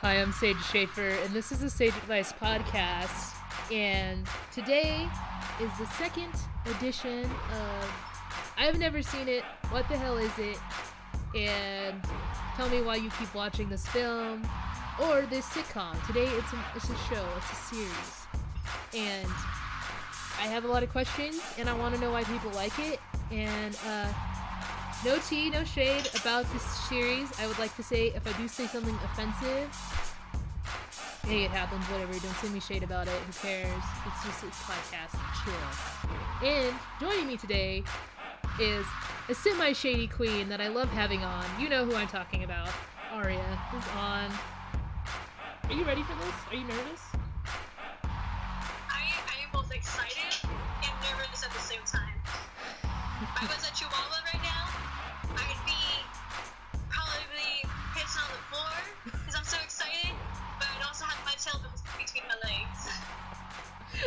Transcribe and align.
Hi, 0.00 0.14
I'm 0.14 0.30
Sage 0.30 0.62
Schaefer, 0.70 1.08
and 1.08 1.34
this 1.34 1.50
is 1.50 1.58
the 1.58 1.68
Sage 1.68 1.88
Advice 1.96 2.32
Podcast. 2.32 3.34
And 3.72 4.28
today 4.52 5.08
is 5.60 5.70
the 5.76 5.86
second 5.86 6.32
edition 6.66 7.24
of 7.24 7.90
I've 8.56 8.78
never 8.78 9.02
seen 9.02 9.26
it. 9.26 9.42
What 9.70 9.88
the 9.88 9.98
hell 9.98 10.16
is 10.16 10.30
it? 10.38 10.56
And 11.34 12.00
tell 12.54 12.68
me 12.68 12.80
why 12.80 12.94
you 12.94 13.10
keep 13.18 13.34
watching 13.34 13.68
this 13.68 13.88
film 13.88 14.48
or 15.02 15.22
this 15.22 15.46
sitcom. 15.46 16.06
Today 16.06 16.26
it's 16.26 16.52
a, 16.52 16.64
it's 16.76 16.90
a 16.90 16.96
show, 17.12 17.26
it's 17.36 17.50
a 17.50 17.74
series. 17.74 18.26
And 18.94 19.28
I 20.38 20.46
have 20.46 20.64
a 20.64 20.68
lot 20.68 20.84
of 20.84 20.90
questions, 20.90 21.42
and 21.58 21.68
I 21.68 21.72
want 21.72 21.96
to 21.96 22.00
know 22.00 22.12
why 22.12 22.22
people 22.22 22.52
like 22.52 22.78
it. 22.78 23.00
And 23.32 23.76
uh, 23.84 24.12
no 25.04 25.18
tea, 25.28 25.50
no 25.50 25.64
shade 25.64 26.08
about 26.20 26.50
this 26.52 26.62
series. 26.62 27.28
I 27.38 27.46
would 27.46 27.58
like 27.58 27.74
to 27.76 27.82
say 27.82 28.08
if 28.08 28.26
I 28.26 28.36
do 28.40 28.48
say 28.48 28.66
something 28.66 28.94
offensive, 29.04 29.68
hey, 31.26 31.44
it 31.44 31.50
happens, 31.50 31.84
whatever. 31.86 32.12
Don't 32.12 32.34
send 32.36 32.52
me 32.52 32.60
shade 32.60 32.82
about 32.82 33.06
it. 33.06 33.12
Who 33.12 33.32
cares? 33.46 33.82
It's 34.06 34.24
just 34.24 34.42
a 34.42 34.46
podcast. 34.46 35.14
Chill. 35.44 36.48
And 36.48 36.74
joining 37.00 37.26
me 37.26 37.36
today 37.36 37.84
is 38.60 38.86
a 39.28 39.34
semi 39.34 39.72
shady 39.72 40.08
queen 40.08 40.48
that 40.48 40.60
I 40.60 40.68
love 40.68 40.88
having 40.90 41.22
on. 41.22 41.44
You 41.60 41.68
know 41.68 41.84
who 41.84 41.94
I'm 41.94 42.08
talking 42.08 42.44
about. 42.44 42.70
Aria 43.12 43.58
is 43.76 43.84
on. 43.96 44.30
Are 45.64 45.74
you 45.74 45.84
ready 45.84 46.02
for 46.02 46.14
this? 46.14 46.34
Are 46.50 46.56
you 46.56 46.64
nervous? 46.64 47.02
I, 48.04 49.04
I 49.28 49.44
am 49.44 49.50
both 49.52 49.72
excited 49.72 50.48
and 50.82 50.92
nervous 51.04 51.44
at 51.44 51.52
the 51.52 51.60
same 51.60 51.84
time. 51.86 52.14
I 53.20 53.44
was 53.44 53.68
a 53.68 53.74
chihuahua 53.74 54.07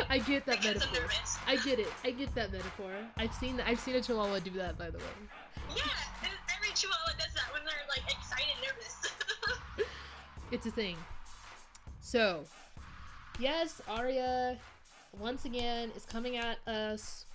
I 0.10 0.20
get 0.20 0.46
that 0.46 0.62
Because 0.62 0.82
metaphor. 0.82 1.10
I 1.48 1.56
get 1.58 1.80
it. 1.80 1.88
I 2.04 2.12
get 2.12 2.34
that 2.36 2.52
metaphor. 2.52 2.92
I've 3.18 3.34
seen 3.34 3.58
that. 3.58 3.68
I've 3.68 3.80
seen 3.80 3.96
a 3.96 4.02
chihuahua 4.02 4.40
do 4.40 4.52
that 4.52 4.78
by 4.78 4.90
the 4.90 4.98
way. 4.98 5.04
Yeah, 5.76 5.84
every 6.56 6.74
chihuahua 6.74 7.12
does 7.18 7.34
that 7.34 7.52
when 7.54 7.64
they're 7.64 7.74
like 7.90 8.04
excited, 8.12 8.56
nervous. 8.62 9.88
It's 10.52 10.66
a 10.66 10.72
thing. 10.72 10.98
So, 12.02 12.44
yes, 13.40 13.82
Arya 13.88 14.58
once 15.18 15.46
again 15.46 15.92
is 15.96 16.06
coming 16.06 16.36
at 16.36 16.58
us 16.68 17.26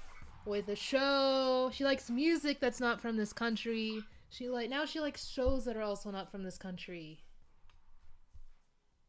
with 0.45 0.69
a 0.69 0.77
show. 0.77 1.71
She 1.73 1.85
likes 1.85 2.11
music 2.11 2.61
that's 2.61 2.81
not 2.81 3.01
from 3.01 3.17
this 3.17 3.33
country. 3.33 4.03
She 4.29 4.49
like 4.49 4.69
now 4.69 4.85
she 4.85 5.01
likes 5.01 5.27
shows 5.27 5.65
that 5.65 5.77
are 5.77 5.83
also 5.83 6.11
not 6.11 6.31
from 6.31 6.43
this 6.43 6.59
country. 6.59 7.21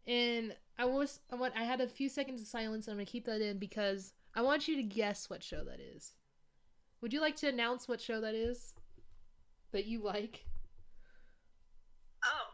And 0.07 0.55
I 0.79 0.85
was 0.85 1.19
I 1.31 1.35
want 1.35 1.53
I 1.55 1.63
had 1.63 1.81
a 1.81 1.87
few 1.87 2.09
seconds 2.09 2.41
of 2.41 2.47
silence. 2.47 2.87
And 2.87 2.93
I'm 2.93 2.97
gonna 2.97 3.05
keep 3.05 3.25
that 3.25 3.41
in 3.41 3.57
because 3.57 4.13
I 4.35 4.41
want 4.41 4.67
you 4.67 4.75
to 4.75 4.83
guess 4.83 5.29
what 5.29 5.43
show 5.43 5.63
that 5.63 5.79
is. 5.79 6.13
Would 7.01 7.13
you 7.13 7.21
like 7.21 7.35
to 7.37 7.47
announce 7.47 7.87
what 7.87 8.01
show 8.01 8.21
that 8.21 8.35
is 8.35 8.73
that 9.71 9.85
you 9.85 10.03
like? 10.03 10.45
oh. 12.23 12.53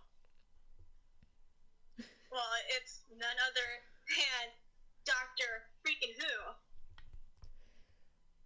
Well, 2.32 2.42
it's 2.78 3.02
none 3.12 3.38
other 3.48 3.70
than 4.10 4.50
Doctor 5.06 5.68
Freaking 5.86 6.16
Who. 6.18 6.54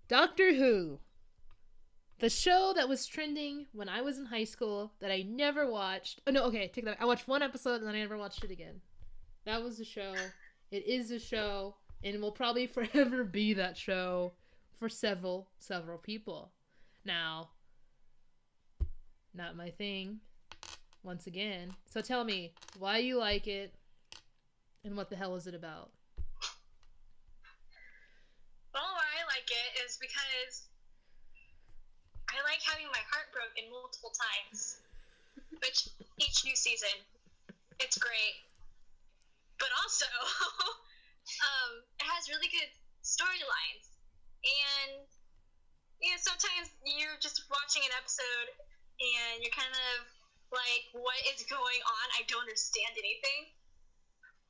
Doctor 0.08 0.54
Who. 0.54 1.00
The 2.20 2.30
show 2.30 2.74
that 2.76 2.90
was 2.90 3.06
trending 3.06 3.68
when 3.74 3.88
I 3.88 4.02
was 4.02 4.18
in 4.18 4.26
high 4.26 4.44
school 4.44 4.94
that 5.00 5.12
I 5.12 5.22
never 5.22 5.70
watched. 5.72 6.22
Oh 6.26 6.32
no, 6.32 6.44
okay, 6.46 6.68
take 6.68 6.86
that. 6.86 6.98
back. 6.98 7.02
I 7.02 7.06
watched 7.06 7.28
one 7.28 7.44
episode 7.44 7.76
and 7.76 7.88
then 7.88 7.96
I 7.96 8.00
never 8.00 8.18
watched 8.18 8.44
it 8.44 8.52
again. 8.52 8.82
That 9.48 9.64
was 9.64 9.80
a 9.80 9.86
show. 9.86 10.14
It 10.72 10.86
is 10.86 11.10
a 11.10 11.18
show 11.18 11.76
and 12.04 12.22
will 12.22 12.34
probably 12.34 12.68
forever 12.92 13.24
be 13.24 13.54
that 13.54 13.78
show 13.78 14.34
for 14.78 14.90
several 14.90 15.48
several 15.58 15.98
people. 15.98 16.52
Now, 17.06 17.48
not 19.34 19.56
my 19.56 19.70
thing. 19.70 20.20
Once 21.02 21.28
again. 21.28 21.72
So 21.86 22.02
tell 22.02 22.26
me 22.26 22.52
why 22.78 22.98
you 22.98 23.18
like 23.18 23.48
it 23.48 23.74
and 24.84 24.98
what 24.98 25.10
the 25.10 25.16
hell 25.16 25.38
is 25.38 25.48
it 25.48 25.56
about? 25.56 25.92
Well, 28.74 28.84
why 28.84 29.08
I 29.08 29.24
like 29.34 29.48
it 29.50 29.88
is 29.88 29.98
because 30.02 30.68
I 32.30 32.36
like 32.44 32.60
having 32.68 32.88
my 32.88 33.00
heart 33.10 33.32
broken 33.32 33.72
multiple 33.72 34.12
times. 34.12 34.80
Which 35.64 35.88
each 36.18 36.44
new 36.44 36.56
season, 36.58 37.00
it's 37.80 37.98
great. 37.98 38.47
But 39.58 39.72
also, 39.84 40.10
um, 41.50 41.72
it 42.00 42.06
has 42.06 42.30
really 42.30 42.50
good 42.50 42.72
storylines. 43.02 43.90
And 44.46 45.06
you 46.02 46.14
know, 46.14 46.22
sometimes 46.22 46.70
you're 46.86 47.18
just 47.18 47.42
watching 47.50 47.82
an 47.82 47.94
episode 47.98 48.54
and 49.02 49.42
you're 49.42 49.54
kind 49.54 49.74
of 49.74 50.06
like, 50.54 50.86
what 50.94 51.18
is 51.34 51.44
going 51.50 51.82
on? 51.84 52.06
I 52.18 52.24
don't 52.30 52.46
understand 52.46 52.94
anything. 52.96 53.52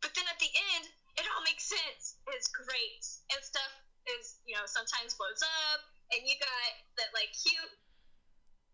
But 0.04 0.14
then 0.14 0.28
at 0.30 0.38
the 0.38 0.52
end, 0.76 0.86
it 1.18 1.26
all 1.34 1.42
makes 1.42 1.66
sense. 1.66 2.22
It's 2.30 2.48
great. 2.52 3.02
And 3.34 3.42
stuff 3.42 3.74
is, 4.20 4.38
you 4.46 4.54
know, 4.54 4.64
sometimes 4.70 5.18
blows 5.18 5.42
up, 5.42 5.82
and 6.14 6.22
you 6.24 6.38
got 6.38 6.70
that, 7.02 7.10
like, 7.18 7.34
cute 7.34 7.74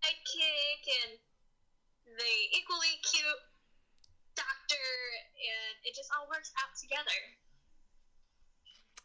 sidekick 0.03 0.83
and 1.07 1.11
the 2.19 2.33
equally 2.51 2.99
cute 3.07 3.41
doctor, 4.35 4.89
it 5.93 6.01
just 6.01 6.09
all 6.09 6.25
works 6.25 6.49
out 6.57 6.73
together. 6.73 7.21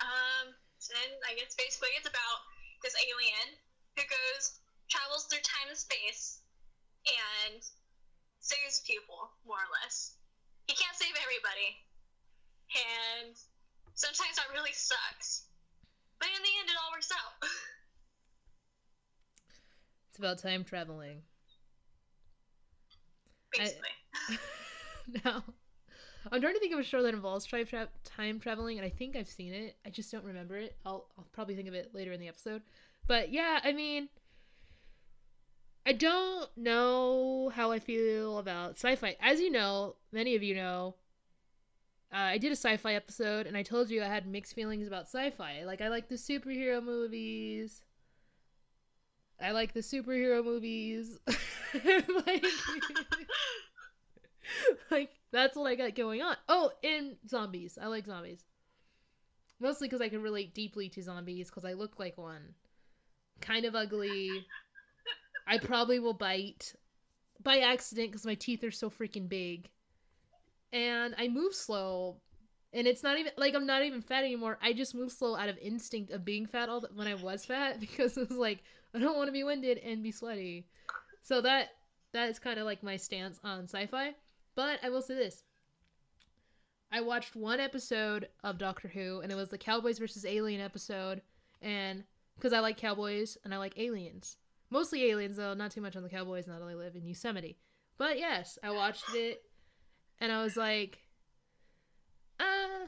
Um, 0.00 0.56
and 0.56 1.12
I 1.28 1.37
guess 1.37 1.53
basically 1.53 1.93
it's 2.00 2.09
about 2.09 2.38
this 2.81 2.97
alien 2.97 3.60
who 3.93 4.09
goes, 4.09 4.56
travels 4.88 5.28
through 5.28 5.44
time 5.44 5.69
and 5.69 5.77
space, 5.77 6.41
and 7.04 7.60
saves 8.41 8.81
people, 8.88 9.37
more 9.44 9.60
or 9.60 9.71
less. 9.84 10.16
He 10.65 10.72
can't 10.72 10.97
save 10.97 11.12
everybody, 11.21 11.77
and 12.72 13.37
sometimes 13.93 14.41
that 14.41 14.48
really 14.56 14.72
sucks. 14.72 15.44
But 16.16 16.32
in 16.32 16.41
the 16.41 16.54
end, 16.56 16.72
it 16.72 16.77
all 16.81 16.93
works 16.97 17.12
out. 17.12 17.37
It's 20.09 20.19
about 20.19 20.41
time 20.41 20.65
traveling. 20.65 21.21
I- 23.60 23.77
Basically. 25.21 25.53
I'm 26.31 26.41
trying 26.41 26.55
to 26.55 26.61
think 26.61 26.73
of 26.73 26.79
a 26.79 26.84
show 26.84 27.03
that 27.03 27.15
involves 27.15 27.45
tri- 27.45 27.65
tra- 27.65 27.89
time 28.05 28.41
traveling, 28.41 28.79
and 28.79 28.87
I 28.87 28.91
think 28.91 29.17
I've 29.17 29.29
seen 29.29 29.53
it. 29.53 29.77
I 29.87 29.91
just 29.91 30.11
don't 30.12 30.25
remember 30.25 30.56
it. 30.56 30.77
I'll, 30.84 31.06
I'll 31.17 31.27
probably 31.33 31.55
think 31.55 31.69
of 31.69 31.75
it 31.75 31.95
later 31.95 32.12
in 32.12 32.21
the 32.21 32.29
episode. 32.29 32.62
But 33.06 33.33
yeah, 33.33 33.61
I 33.62 33.73
mean, 33.73 34.09
I 35.87 35.93
don't 35.93 36.49
know 36.57 37.51
how 37.55 37.71
I 37.71 37.78
feel 37.78 38.39
about 38.39 38.73
sci 38.73 38.97
fi. 38.97 39.17
As 39.21 39.41
you 39.41 39.51
know, 39.51 39.97
many 40.12 40.34
of 40.34 40.43
you 40.43 40.55
know, 40.55 40.95
uh, 42.12 42.17
I 42.17 42.39
did 42.39 42.53
a 42.53 42.57
sci 42.57 42.77
fi 42.77 42.95
episode, 42.95 43.47
and 43.47 43.57
I 43.57 43.62
told 43.62 43.91
you 43.91 44.03
I 44.03 44.07
had 44.07 44.27
mixed 44.27 44.55
feelings 44.55 44.87
about 44.87 45.05
sci 45.05 45.31
fi. 45.31 45.65
Like, 45.65 45.81
I 45.81 45.89
like 45.89 46.09
the 46.09 46.17
superhero 46.17 46.83
movies. 46.83 47.83
I 49.41 49.53
like 49.53 49.73
the 49.73 49.81
superhero 49.81 50.45
movies. 50.45 51.19
like, 51.27 52.45
like 54.91 55.11
that's 55.31 55.56
what 55.56 55.66
I 55.66 55.75
got 55.75 55.94
going 55.94 56.22
on. 56.22 56.37
Oh, 56.49 56.71
and 56.83 57.16
zombies. 57.28 57.78
I 57.81 57.87
like 57.87 58.06
zombies. 58.06 58.44
Mostly 59.61 59.89
because 59.89 60.00
I 60.00 60.09
can 60.09 60.22
relate 60.22 60.55
deeply 60.55 60.89
to 60.91 61.03
zombies 61.03 61.49
because 61.49 61.65
I 61.65 61.72
look 61.72 61.98
like 61.98 62.16
one. 62.16 62.54
Kind 63.41 63.65
of 63.65 63.75
ugly. 63.75 64.30
I 65.47 65.59
probably 65.59 65.98
will 65.98 66.15
bite 66.15 66.75
by 67.42 67.59
accident 67.59 68.10
because 68.10 68.27
my 68.27 68.34
teeth 68.34 68.63
are 68.65 68.71
so 68.71 68.91
freaking 68.91 69.28
big. 69.28 69.69
And 70.72 71.15
I 71.19 71.28
move 71.28 71.54
slow. 71.54 72.16
And 72.72 72.86
it's 72.86 73.03
not 73.03 73.19
even 73.19 73.33
like 73.36 73.54
I'm 73.54 73.66
not 73.66 73.83
even 73.83 74.03
fat 74.03 74.25
anymore. 74.25 74.59
I 74.63 74.72
just 74.72 74.95
move 74.95 75.10
slow 75.10 75.36
out 75.36 75.48
of 75.48 75.59
instinct 75.59 76.13
of 76.13 76.25
being 76.25 76.47
fat 76.47 76.69
all 76.69 76.80
the, 76.80 76.89
when 76.95 77.07
I 77.07 77.15
was 77.15 77.47
fat 77.47 77.80
because 77.80 78.16
it 78.16 78.28
was 78.28 78.39
like 78.39 78.63
I 78.95 78.98
don't 78.98 79.16
want 79.16 79.28
to 79.28 79.33
be 79.33 79.45
winded 79.45 79.78
and 79.78 80.03
be 80.03 80.13
sweaty. 80.13 80.66
So 81.22 81.41
that 81.41 81.69
that 82.13 82.28
is 82.28 82.39
kind 82.39 82.59
of 82.59 82.66
like 82.66 82.83
my 82.83 82.97
stance 82.97 83.39
on 83.42 83.65
sci-fi. 83.65 84.15
But 84.59 84.81
I 84.83 84.89
will 84.89 85.03
say 85.03 85.15
this. 85.15 85.45
I 86.91 87.01
watched 87.01 87.37
one 87.37 87.60
episode 87.60 88.27
of 88.43 88.59
Doctor 88.59 88.89
Who 88.89 89.21
and 89.21 89.31
it 89.31 89.37
was 89.37 89.51
the 89.51 89.57
Cowboys 89.57 90.01
versus 90.01 90.25
Alien 90.25 90.60
episode 90.60 91.22
and 91.63 92.03
because 92.34 92.53
I 92.53 92.59
like 92.59 92.77
cowboys 92.77 93.39
and 93.45 93.55
I 93.55 93.59
like 93.59 93.78
aliens. 93.78 94.37
Mostly 94.71 95.05
aliens 95.10 95.37
though, 95.37 95.55
not 95.55 95.71
too 95.71 95.81
much 95.81 95.95
on 95.95 96.03
the 96.03 96.09
cowboys 96.09 96.49
now 96.49 96.59
that 96.59 96.65
I 96.65 96.75
live 96.75 96.97
in 96.97 97.07
Yosemite. 97.07 97.57
But 97.99 98.19
yes, 98.19 98.59
I 98.65 98.72
watched 98.72 99.15
it 99.15 99.45
and 100.21 100.33
I 100.33 100.43
was 100.43 100.57
like 100.57 101.07
uh 102.41 102.87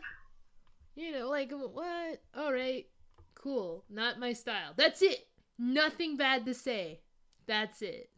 you 0.96 1.12
know, 1.12 1.28
like 1.28 1.52
what? 1.52 2.20
All 2.36 2.52
right. 2.52 2.88
Cool. 3.36 3.84
Not 3.88 4.18
my 4.18 4.32
style. 4.32 4.72
That's 4.74 5.02
it. 5.02 5.28
Nothing 5.56 6.16
bad 6.16 6.46
to 6.46 6.52
say. 6.52 6.98
That's 7.46 7.80
it. 7.80 8.10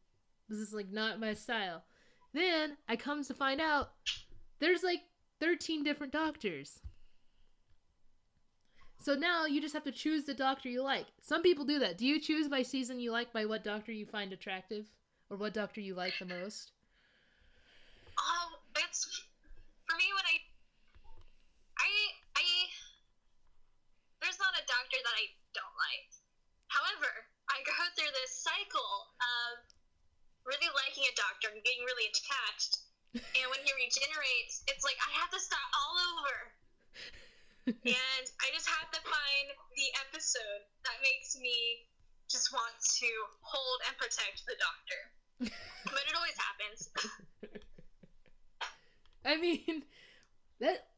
This 0.48 0.58
is 0.58 0.72
like 0.72 0.90
not 0.90 1.20
my 1.20 1.34
style. 1.34 1.82
Then 2.32 2.76
I 2.88 2.96
comes 2.96 3.29
to 3.29 3.34
find 3.34 3.61
out 3.61 3.90
there's 4.58 4.82
like 4.82 5.00
13 5.40 5.84
different 5.84 6.12
doctors. 6.12 6.81
So 9.02 9.14
now 9.14 9.46
you 9.46 9.61
just 9.61 9.75
have 9.75 9.82
to 9.84 9.93
choose 9.93 10.25
the 10.25 10.34
doctor 10.34 10.69
you 10.69 10.82
like. 10.82 11.06
Some 11.20 11.43
people 11.43 11.64
do 11.64 11.81
that. 11.81 11.99
Do 11.99 12.06
you 12.06 12.20
choose 12.20 12.46
by 12.46 12.62
season 12.62 13.00
you 13.00 13.11
like 13.11 13.32
by 13.32 13.44
what 13.44 13.64
doctor 13.64 13.90
you 13.90 14.06
find 14.06 14.32
attractive 14.32 14.87
or 15.29 15.37
what 15.37 15.55
doctor 15.55 15.81
you 15.81 15.94
like 15.94 16.14
the 16.20 16.26
most? 16.26 16.70
Um, 18.14 18.55
it's 18.79 19.26
for 19.90 19.96
me 19.99 20.06
when 20.14 20.26
I, 20.31 20.37
I, 21.82 21.90
I. 22.38 22.44
There's 24.23 24.38
not 24.38 24.55
a 24.55 24.62
doctor 24.70 24.99
that 25.02 25.17
I 25.19 25.26
don't 25.50 25.76
like. 25.82 26.06
However, 26.70 27.11
I 27.50 27.58
go 27.67 27.75
through 27.99 28.14
this 28.23 28.38
cycle 28.38 29.11
of 29.19 29.67
really 30.44 30.70
liking 30.74 31.06
a 31.06 31.14
doctor 31.14 31.50
and 31.52 31.62
getting 31.62 31.84
really 31.86 32.08
attached, 32.10 32.82
and 33.14 33.46
when 33.52 33.60
he 33.62 33.70
regenerates, 33.76 34.64
it's 34.68 34.84
like 34.84 34.96
I 35.02 35.10
have 35.20 35.30
to 35.30 35.40
start 35.40 35.68
all 35.76 35.94
over. 36.16 36.36
and 37.86 38.24
I 38.42 38.46
just 38.50 38.66
have 38.66 38.90
to 38.90 39.00
find 39.06 39.46
the 39.78 39.88
episode 40.08 40.62
that 40.82 40.98
makes 41.04 41.38
me 41.38 41.86
just 42.26 42.52
want 42.52 42.74
to 42.80 43.08
hold 43.44 43.78
and 43.86 43.94
protect 43.98 44.42
the 44.48 44.56
doctor. 44.58 45.00
but 45.84 46.04
it 46.08 46.14
always 46.16 46.38
happens. 46.40 46.80
I 49.24 49.36
mean, 49.36 49.84
that. 50.60 50.88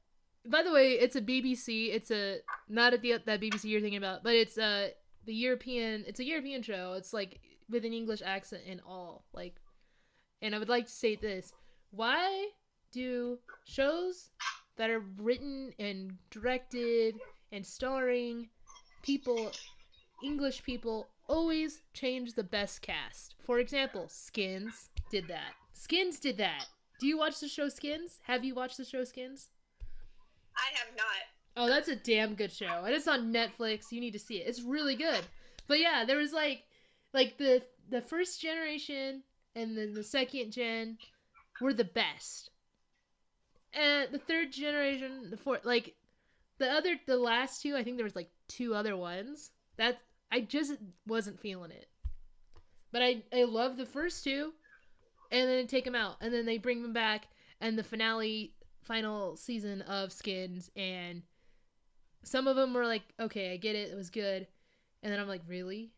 By 0.47 0.62
the 0.62 0.73
way, 0.73 0.93
it's 0.93 1.17
a 1.17 1.23
BBC. 1.23 1.94
It's 1.94 2.11
a 2.11 2.38
not 2.69 2.93
at 2.93 3.00
the 3.00 3.19
that 3.25 3.40
BBC 3.40 3.64
you're 3.64 3.81
thinking 3.81 3.99
about, 3.99 4.23
but 4.23 4.35
it's 4.35 4.58
a 4.58 4.93
the 5.26 5.35
European. 5.35 6.05
It's 6.06 6.20
a 6.20 6.25
European 6.25 6.62
show. 6.62 6.94
It's 6.97 7.12
like 7.12 7.40
with 7.70 7.84
an 7.84 7.93
English 7.93 8.22
accent 8.25 8.62
and 8.69 8.81
all. 8.87 9.25
Like, 9.32 9.56
and 10.43 10.55
I 10.55 10.58
would 10.58 10.69
like 10.69 10.87
to 10.87 10.93
say 10.93 11.16
this: 11.16 11.52
Why 11.90 12.49
do 12.93 13.38
shows 13.64 14.31
that 14.76 14.90
are 14.90 15.05
written 15.19 15.72
and 15.78 16.12
directed 16.31 17.16
and 17.52 17.64
starring 17.66 18.49
people, 19.02 19.52
English 20.22 20.62
people, 20.62 21.08
always 21.28 21.82
change 21.93 22.34
the 22.34 22.44
best 22.44 22.82
cast? 22.82 23.34
For 23.44 23.58
example, 23.58 24.06
Skins 24.08 24.90
did 25.11 25.28
that. 25.28 25.55
Skins 25.72 26.19
did 26.19 26.38
that. 26.38 26.66
Do 27.00 27.06
you 27.06 27.19
watch 27.19 27.40
the 27.40 27.49
show 27.49 27.69
Skins? 27.69 28.20
Have 28.25 28.44
you 28.44 28.55
watched 28.55 28.76
the 28.76 28.84
show 28.84 29.05
Skins? 29.05 29.49
I 30.56 30.78
have 30.78 30.96
not. 30.96 31.06
Oh, 31.56 31.69
that's 31.69 31.88
a 31.88 31.96
damn 31.96 32.34
good 32.34 32.52
show. 32.52 32.82
And 32.84 32.94
it's 32.94 33.08
on 33.08 33.32
Netflix. 33.32 33.90
You 33.90 34.00
need 34.00 34.12
to 34.12 34.19
see 34.19 34.37
it. 34.37 34.49
It's 34.49 34.62
really 34.62 34.96
good. 34.96 35.20
But 35.66 35.81
yeah, 35.81 36.05
there 36.06 36.19
was 36.19 36.32
like 36.32 36.62
like 37.14 37.38
the 37.38 37.62
the 37.88 38.02
first 38.02 38.43
generation 38.43 39.22
and 39.55 39.78
then 39.78 39.94
the 39.94 40.02
second 40.02 40.50
gen 40.52 40.99
were 41.61 41.72
the 41.72 41.84
best. 41.84 42.50
And 43.72 44.12
the 44.12 44.19
third 44.19 44.52
generation, 44.52 45.31
the 45.31 45.37
fourth 45.37 45.64
like 45.64 45.94
the 46.58 46.70
other 46.70 46.96
the 47.06 47.16
last 47.16 47.62
two, 47.62 47.76
I 47.76 47.82
think 47.82 47.96
there 47.96 48.05
was 48.05 48.16
like 48.16 48.31
two 48.49 48.75
other 48.75 48.96
ones. 48.96 49.52
That 49.76 49.99
I 50.31 50.40
just 50.40 50.75
wasn't 51.06 51.40
feeling 51.40 51.70
it. 51.70 51.88
But 52.93 53.02
I 53.02 53.22
I 53.32 53.44
love 53.44 53.76
the 53.76 53.87
first 53.87 54.25
two 54.25 54.52
and 55.31 55.49
then 55.49 55.66
take 55.66 55.84
them 55.84 55.94
out 55.94 56.16
and 56.20 56.32
then 56.32 56.46
they 56.46 56.58
bring 56.58 56.82
them 56.82 56.93
back 56.93 57.28
and 57.61 57.78
the 57.78 57.82
finale 57.82 58.55
final 58.82 59.37
season 59.37 59.82
of 59.82 60.12
skins 60.12 60.70
and 60.76 61.22
some 62.22 62.46
of 62.46 62.56
them 62.56 62.75
were 62.75 62.87
like 62.87 63.02
okay 63.19 63.52
i 63.52 63.56
get 63.56 63.75
it 63.75 63.90
it 63.90 63.96
was 63.96 64.11
good 64.11 64.46
and 65.02 65.12
then 65.12 65.19
i'm 65.19 65.28
like 65.28 65.43
really 65.49 65.90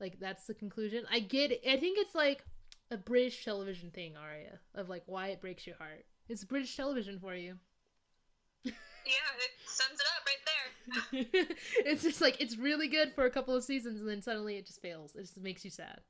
like 0.00 0.18
that's 0.20 0.46
the 0.46 0.54
conclusion 0.54 1.04
i 1.10 1.20
get 1.20 1.50
it 1.52 1.60
i 1.68 1.76
think 1.76 1.98
it's 1.98 2.14
like 2.14 2.44
a 2.90 2.96
british 2.96 3.44
television 3.44 3.90
thing 3.90 4.14
aria 4.16 4.58
of 4.74 4.88
like 4.88 5.02
why 5.06 5.28
it 5.28 5.40
breaks 5.40 5.66
your 5.66 5.76
heart 5.76 6.04
it's 6.28 6.44
british 6.44 6.76
television 6.76 7.18
for 7.18 7.34
you 7.34 7.56
Yeah, 9.06 9.12
it 9.38 9.50
sums 9.66 9.98
it 9.98 10.06
up 10.14 10.24
right 10.26 11.36
there. 11.42 11.46
it's 11.86 12.02
just 12.02 12.20
like 12.20 12.40
it's 12.40 12.56
really 12.58 12.86
good 12.86 13.12
for 13.14 13.24
a 13.24 13.30
couple 13.30 13.54
of 13.56 13.64
seasons 13.64 14.00
and 14.00 14.08
then 14.08 14.20
suddenly 14.20 14.56
it 14.56 14.66
just 14.66 14.82
fails 14.82 15.16
it 15.16 15.22
just 15.22 15.38
makes 15.38 15.64
you 15.64 15.70
sad 15.70 16.00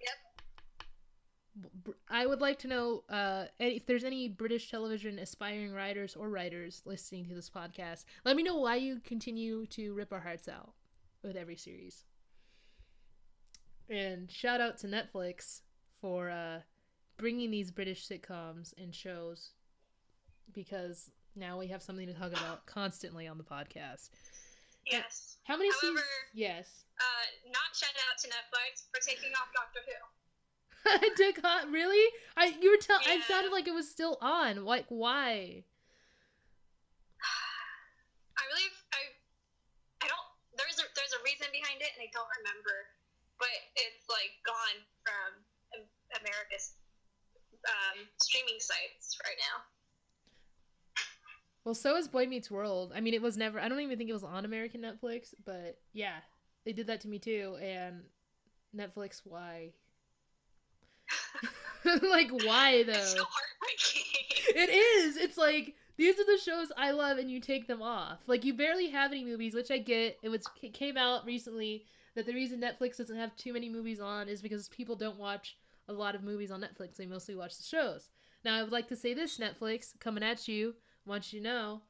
Yep. 0.00 1.70
I 2.08 2.26
would 2.26 2.40
like 2.40 2.58
to 2.60 2.68
know 2.68 3.02
uh, 3.08 3.46
if 3.58 3.86
there's 3.86 4.04
any 4.04 4.28
British 4.28 4.70
television 4.70 5.18
aspiring 5.18 5.72
writers 5.72 6.14
or 6.14 6.28
writers 6.28 6.82
listening 6.84 7.26
to 7.26 7.34
this 7.34 7.50
podcast. 7.50 8.04
Let 8.24 8.36
me 8.36 8.42
know 8.42 8.56
why 8.58 8.76
you 8.76 9.00
continue 9.04 9.66
to 9.66 9.92
rip 9.94 10.12
our 10.12 10.20
hearts 10.20 10.48
out 10.48 10.72
with 11.22 11.36
every 11.36 11.56
series. 11.56 12.04
And 13.90 14.30
shout 14.30 14.60
out 14.60 14.78
to 14.78 14.86
Netflix 14.86 15.60
for 16.00 16.30
uh, 16.30 16.60
bringing 17.16 17.50
these 17.50 17.70
British 17.70 18.06
sitcoms 18.06 18.74
and 18.76 18.94
shows 18.94 19.50
because 20.52 21.10
now 21.36 21.58
we 21.58 21.68
have 21.68 21.82
something 21.82 22.06
to 22.06 22.14
talk 22.14 22.32
about 22.32 22.66
constantly 22.66 23.26
on 23.26 23.38
the 23.38 23.44
podcast. 23.44 24.10
Yes. 24.86 25.36
How 25.44 25.56
many 25.56 25.70
seasons? 25.72 26.00
However, 26.00 26.06
Yes. 26.34 26.84
uh, 27.00 27.50
not 27.52 27.74
shout 27.76 27.96
out 28.10 28.18
to 28.20 28.28
Netflix 28.28 28.84
for 28.92 29.00
taking 29.06 29.30
off 29.40 29.48
Doctor 29.54 29.80
Who. 29.86 29.94
Dick 31.16 31.40
Hot, 31.44 31.68
really? 31.70 32.00
I 32.36 32.54
you 32.60 32.70
were 32.70 32.80
telling. 32.80 33.04
I 33.08 33.20
sounded 33.26 33.52
like 33.52 33.66
it 33.68 33.74
was 33.74 33.88
still 33.90 34.16
on. 34.22 34.64
Like 34.64 34.86
why? 34.88 35.64
I 38.38 38.42
really, 38.48 38.68
I, 38.94 39.00
I 40.00 40.06
don't. 40.08 40.28
There's 40.56 40.78
a 40.78 40.86
there's 40.96 41.12
a 41.12 41.20
reason 41.26 41.48
behind 41.52 41.82
it, 41.82 41.92
and 41.98 42.06
I 42.06 42.10
don't 42.14 42.30
remember. 42.40 42.88
But 43.38 43.54
it's 43.78 44.06
like 44.10 44.34
gone 44.42 44.78
from 45.06 45.86
America's 46.20 46.74
um, 47.66 48.06
streaming 48.20 48.58
sites 48.58 49.18
right 49.24 49.38
now. 49.38 49.62
Well, 51.64 51.74
so 51.74 51.96
is 51.96 52.08
Boy 52.08 52.26
Meets 52.26 52.50
World. 52.50 52.92
I 52.94 53.00
mean, 53.00 53.14
it 53.14 53.22
was 53.22 53.36
never. 53.36 53.60
I 53.60 53.68
don't 53.68 53.80
even 53.80 53.98
think 53.98 54.10
it 54.10 54.14
was 54.14 54.24
on 54.24 54.44
American 54.44 54.80
Netflix, 54.80 55.34
but 55.44 55.78
yeah, 55.92 56.16
they 56.64 56.72
did 56.72 56.86
that 56.86 57.00
to 57.02 57.08
me 57.08 57.18
too. 57.18 57.58
And 57.60 58.02
Netflix, 58.74 59.20
why? 59.24 59.70
like 61.84 62.30
why 62.44 62.82
though? 62.86 62.92
It's 62.92 63.12
so 63.12 63.24
heartbreaking. 63.24 64.02
It 64.56 64.70
is. 64.70 65.16
It's 65.16 65.36
like 65.36 65.74
these 65.96 66.18
are 66.18 66.24
the 66.24 66.38
shows 66.42 66.72
I 66.76 66.92
love, 66.92 67.18
and 67.18 67.30
you 67.30 67.40
take 67.40 67.66
them 67.66 67.82
off. 67.82 68.20
Like 68.26 68.44
you 68.44 68.54
barely 68.54 68.88
have 68.90 69.12
any 69.12 69.24
movies, 69.24 69.54
which 69.54 69.70
I 69.70 69.78
get. 69.78 70.16
It 70.22 70.30
was 70.30 70.46
it 70.62 70.72
came 70.72 70.96
out 70.96 71.26
recently 71.26 71.84
that 72.18 72.26
the 72.26 72.34
reason 72.34 72.60
Netflix 72.60 72.96
doesn't 72.96 73.16
have 73.16 73.36
too 73.36 73.52
many 73.52 73.68
movies 73.68 74.00
on 74.00 74.28
is 74.28 74.42
because 74.42 74.68
people 74.70 74.96
don't 74.96 75.20
watch 75.20 75.56
a 75.88 75.92
lot 75.92 76.16
of 76.16 76.24
movies 76.24 76.50
on 76.50 76.60
Netflix. 76.60 76.96
They 76.96 77.06
mostly 77.06 77.36
watch 77.36 77.56
the 77.56 77.62
shows. 77.62 78.08
Now 78.44 78.56
I 78.56 78.62
would 78.64 78.72
like 78.72 78.88
to 78.88 78.96
say 78.96 79.14
this 79.14 79.38
Netflix 79.38 79.96
coming 80.00 80.24
at 80.24 80.48
you. 80.48 80.74
Want 81.06 81.32
you 81.32 81.38
to 81.38 81.44
know, 81.44 81.80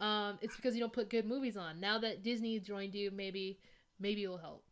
um, 0.00 0.38
it's 0.40 0.56
because 0.56 0.74
you 0.74 0.80
don't 0.80 0.94
put 0.94 1.10
good 1.10 1.26
movies 1.26 1.58
on. 1.58 1.78
Now 1.78 1.98
that 1.98 2.22
Disney 2.22 2.58
joined 2.58 2.94
you, 2.94 3.10
maybe 3.10 3.58
maybe 4.00 4.24
it'll 4.24 4.38
help. 4.38 4.64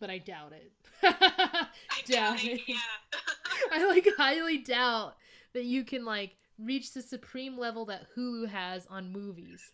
But 0.00 0.10
I 0.10 0.18
doubt 0.18 0.52
it. 0.52 0.72
I 1.04 1.68
doubt 2.06 2.44
it. 2.44 2.60
Yeah. 2.66 2.74
I 3.72 3.86
like 3.86 4.08
highly 4.16 4.58
doubt 4.58 5.14
that 5.52 5.64
you 5.64 5.84
can 5.84 6.04
like 6.04 6.34
reach 6.58 6.92
the 6.92 7.02
supreme 7.02 7.56
level 7.56 7.84
that 7.84 8.08
Hulu 8.16 8.48
has 8.48 8.84
on 8.86 9.12
movies. 9.12 9.70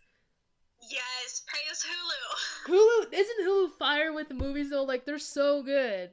Yes, 0.90 1.42
praise 1.46 1.84
Hulu. 1.84 2.22
Hulu 2.68 3.12
isn't 3.12 3.46
Hulu 3.46 3.72
fire 3.78 4.12
with 4.12 4.28
the 4.28 4.34
movies 4.34 4.70
though. 4.70 4.84
Like 4.84 5.04
they're 5.04 5.18
so 5.18 5.62
good. 5.62 6.10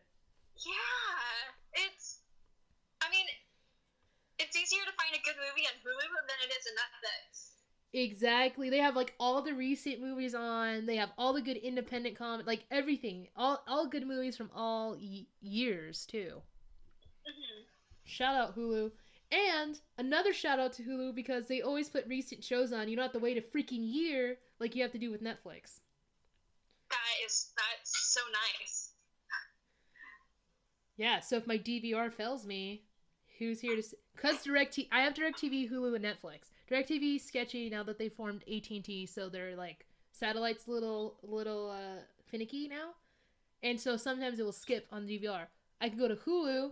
Yeah, 0.65 1.85
it's. 1.85 2.19
I 3.01 3.09
mean, 3.11 3.25
it's 4.39 4.55
easier 4.55 4.83
to 4.85 4.91
find 4.99 5.13
a 5.15 5.23
good 5.23 5.35
movie 5.39 5.67
on 5.67 5.75
Hulu 5.83 6.07
than 6.27 6.37
it 6.43 6.51
is 6.51 6.67
on 6.67 6.75
Netflix. 6.75 7.51
Exactly. 7.93 8.69
They 8.69 8.79
have 8.79 8.95
like 8.95 9.13
all 9.19 9.41
the 9.41 9.53
recent 9.53 10.01
movies 10.01 10.35
on. 10.35 10.85
They 10.85 10.97
have 10.97 11.11
all 11.17 11.33
the 11.33 11.41
good 11.41 11.57
independent 11.57 12.17
comment, 12.17 12.47
like 12.47 12.65
everything. 12.71 13.27
All 13.35 13.63
all 13.67 13.87
good 13.87 14.05
movies 14.05 14.35
from 14.37 14.51
all 14.53 14.97
y- 14.99 15.27
years 15.41 16.05
too. 16.05 16.41
hmm 17.25 17.63
Shout 18.03 18.35
out 18.35 18.55
Hulu. 18.55 18.91
And 19.31 19.79
another 19.97 20.33
shout 20.33 20.59
out 20.59 20.73
to 20.73 20.83
Hulu 20.83 21.15
because 21.15 21.47
they 21.47 21.61
always 21.61 21.89
put 21.89 22.07
recent 22.07 22.43
shows 22.43 22.71
on. 22.71 22.87
You 22.87 22.95
don't 22.95 23.03
have 23.03 23.13
to 23.13 23.19
wait 23.19 23.37
a 23.37 23.41
freaking 23.41 23.81
year 23.81 24.37
like 24.59 24.75
you 24.75 24.81
have 24.83 24.91
to 24.91 24.97
do 24.97 25.11
with 25.11 25.23
Netflix. 25.23 25.79
That 26.89 27.25
is 27.25 27.51
that's 27.57 28.13
so 28.13 28.21
nice. 28.61 28.91
Yeah, 30.97 31.19
so 31.19 31.37
if 31.37 31.47
my 31.47 31.57
DVR 31.57 32.13
fails 32.13 32.45
me, 32.45 32.83
who's 33.39 33.59
here 33.59 33.75
to 33.75 33.83
Cuz 34.15 34.43
direct 34.43 34.79
I 34.91 35.01
have 35.01 35.13
DirecTV, 35.13 35.69
Hulu 35.69 35.95
and 35.95 36.05
Netflix. 36.05 36.51
DirecTV 36.69 37.17
is 37.17 37.23
sketchy 37.23 37.69
now 37.69 37.83
that 37.83 37.97
they 37.97 38.09
formed 38.09 38.43
AT&T, 38.43 39.05
so 39.07 39.27
they're 39.27 39.55
like 39.55 39.85
satellites 40.11 40.67
little 40.67 41.17
little 41.23 41.71
uh 41.71 42.01
finicky 42.31 42.67
now. 42.67 42.91
And 43.63 43.79
so 43.79 43.97
sometimes 43.97 44.39
it 44.39 44.43
will 44.43 44.51
skip 44.51 44.87
on 44.91 45.07
DVR. 45.07 45.47
I 45.81 45.89
can 45.89 45.97
go 45.97 46.07
to 46.07 46.15
Hulu, 46.15 46.71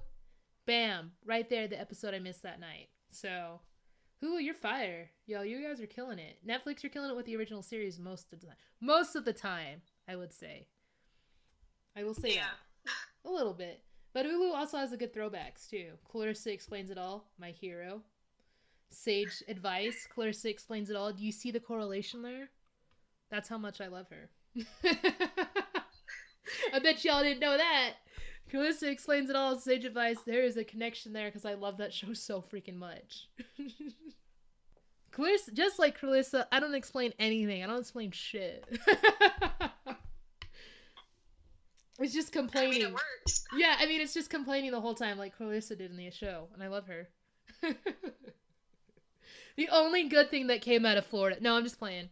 bam, 0.65 1.11
right 1.25 1.49
there 1.49 1.67
the 1.67 1.79
episode 1.79 2.13
I 2.13 2.19
missed 2.19 2.43
that 2.43 2.59
night. 2.59 2.89
So 3.11 3.59
Hulu, 4.23 4.41
you're 4.43 4.53
fire. 4.53 5.09
Yo, 5.25 5.41
you 5.41 5.61
guys 5.61 5.81
are 5.81 5.85
killing 5.87 6.19
it. 6.19 6.37
Netflix, 6.47 6.81
you're 6.83 6.89
killing 6.89 7.09
it 7.09 7.15
with 7.15 7.25
the 7.25 7.35
original 7.35 7.61
series 7.61 7.99
most 7.99 8.31
of 8.31 8.39
the 8.39 8.47
time. 8.47 8.55
Most 8.81 9.15
of 9.15 9.25
the 9.25 9.33
time, 9.33 9.81
I 10.07 10.15
would 10.15 10.31
say. 10.33 10.67
I 11.95 12.03
will 12.03 12.13
say 12.13 12.35
Yeah. 12.35 12.47
that. 12.85 12.91
A 13.25 13.31
little 13.31 13.53
bit. 13.53 13.83
But 14.13 14.25
Hulu 14.25 14.53
also 14.53 14.77
has 14.77 14.91
the 14.91 14.97
good 14.97 15.13
throwbacks 15.13 15.69
too. 15.69 15.91
Clarissa 16.05 16.51
explains 16.53 16.89
it 16.89 16.97
all. 16.97 17.25
My 17.39 17.51
hero. 17.51 18.01
sage 18.89 19.41
advice. 19.47 20.07
Clarissa 20.13 20.49
explains 20.49 20.89
it 20.91 20.95
all. 20.95 21.11
Do 21.11 21.23
you 21.25 21.31
see 21.31 21.49
the 21.51 21.59
correlation 21.59 22.21
there? 22.21 22.49
That's 23.31 23.49
how 23.49 23.57
much 23.57 23.81
I 23.81 23.87
love 23.87 24.05
her. 24.09 24.29
I 26.73 26.79
bet 26.79 27.03
y'all 27.03 27.23
didn't 27.23 27.39
know 27.39 27.57
that. 27.57 27.93
Clarissa 28.53 28.87
explains 28.87 29.31
it 29.31 29.35
all. 29.35 29.57
Sage 29.57 29.83
advice. 29.83 30.19
There 30.27 30.43
is 30.43 30.57
a 30.57 30.63
connection 30.63 31.11
there 31.11 31.25
because 31.25 31.43
I 31.43 31.55
love 31.55 31.77
that 31.77 31.91
show 31.91 32.13
so 32.13 32.39
freaking 32.39 32.77
much. 32.77 33.27
Clarissa, 35.11 35.51
just 35.53 35.79
like 35.79 35.99
Clarissa, 35.99 36.47
I 36.51 36.59
don't 36.59 36.75
explain 36.75 37.13
anything. 37.17 37.63
I 37.63 37.67
don't 37.67 37.79
explain 37.79 38.11
shit. 38.11 38.63
it's 41.99 42.13
just 42.13 42.35
I 42.35 42.41
mean, 42.41 42.47
complaining. 42.47 42.81
it 42.83 42.91
works. 42.91 43.43
Yeah, 43.57 43.75
I 43.79 43.87
mean, 43.87 44.01
it's 44.01 44.13
just 44.13 44.29
complaining 44.29 44.69
the 44.69 44.81
whole 44.81 44.93
time, 44.93 45.17
like 45.17 45.35
Clarissa 45.35 45.75
did 45.75 45.89
in 45.89 45.97
the 45.97 46.11
show, 46.11 46.47
and 46.53 46.61
I 46.61 46.67
love 46.67 46.85
her. 46.85 47.09
the 49.57 49.69
only 49.71 50.09
good 50.09 50.29
thing 50.29 50.45
that 50.47 50.61
came 50.61 50.85
out 50.85 50.97
of 50.97 51.07
Florida. 51.07 51.37
No, 51.41 51.55
I'm 51.55 51.63
just 51.63 51.79
playing. 51.79 52.09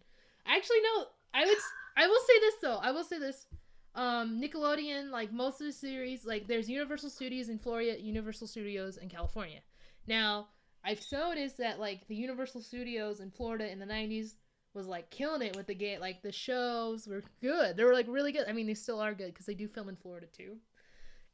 Actually, 0.48 0.81
no. 0.95 1.05
I 1.36 1.45
would. 1.45 1.57
I 1.98 2.07
will 2.07 2.21
say 2.21 2.39
this 2.39 2.55
though. 2.63 2.77
I 2.81 2.91
will 2.91 3.03
say 3.03 3.19
this. 3.19 3.45
Um, 3.93 4.41
Nickelodeon, 4.41 5.12
like 5.12 5.31
most 5.33 5.60
of 5.60 5.67
the 5.67 5.74
series, 5.74 6.25
like 6.25 6.48
there's 6.48 6.69
Universal 6.69 7.10
Studios 7.10 7.50
in 7.50 7.60
Florida, 7.60 8.00
Universal 8.00 8.48
Studios 8.48 8.98
in 8.98 9.10
California. 9.10 9.60
Now, 10.07 10.48
I've 10.83 11.01
noticed 11.12 11.57
that 11.57 11.79
like 11.79 12.07
the 12.07 12.15
Universal 12.15 12.62
Studios 12.62 13.19
in 13.19 13.31
Florida 13.31 13.69
in 13.69 13.79
the 13.79 13.86
'90s 13.86 14.36
was 14.74 14.88
like 14.88 15.10
killing 15.10 15.41
it 15.41 15.55
with 15.55 15.67
the 15.67 15.75
game. 15.75 16.00
Like 16.00 16.21
the 16.21 16.31
shows 16.31 17.07
were 17.07 17.24
good. 17.41 17.75
They 17.75 17.83
were 17.83 17.93
like 17.93 18.07
really 18.07 18.31
good. 18.31 18.48
I 18.48 18.53
mean, 18.53 18.67
they 18.67 18.74
still 18.74 19.00
are 19.00 19.13
good 19.13 19.33
because 19.33 19.45
they 19.45 19.53
do 19.53 19.67
film 19.67 19.89
in 19.89 19.98
Florida 19.98 20.27
too 20.27 20.57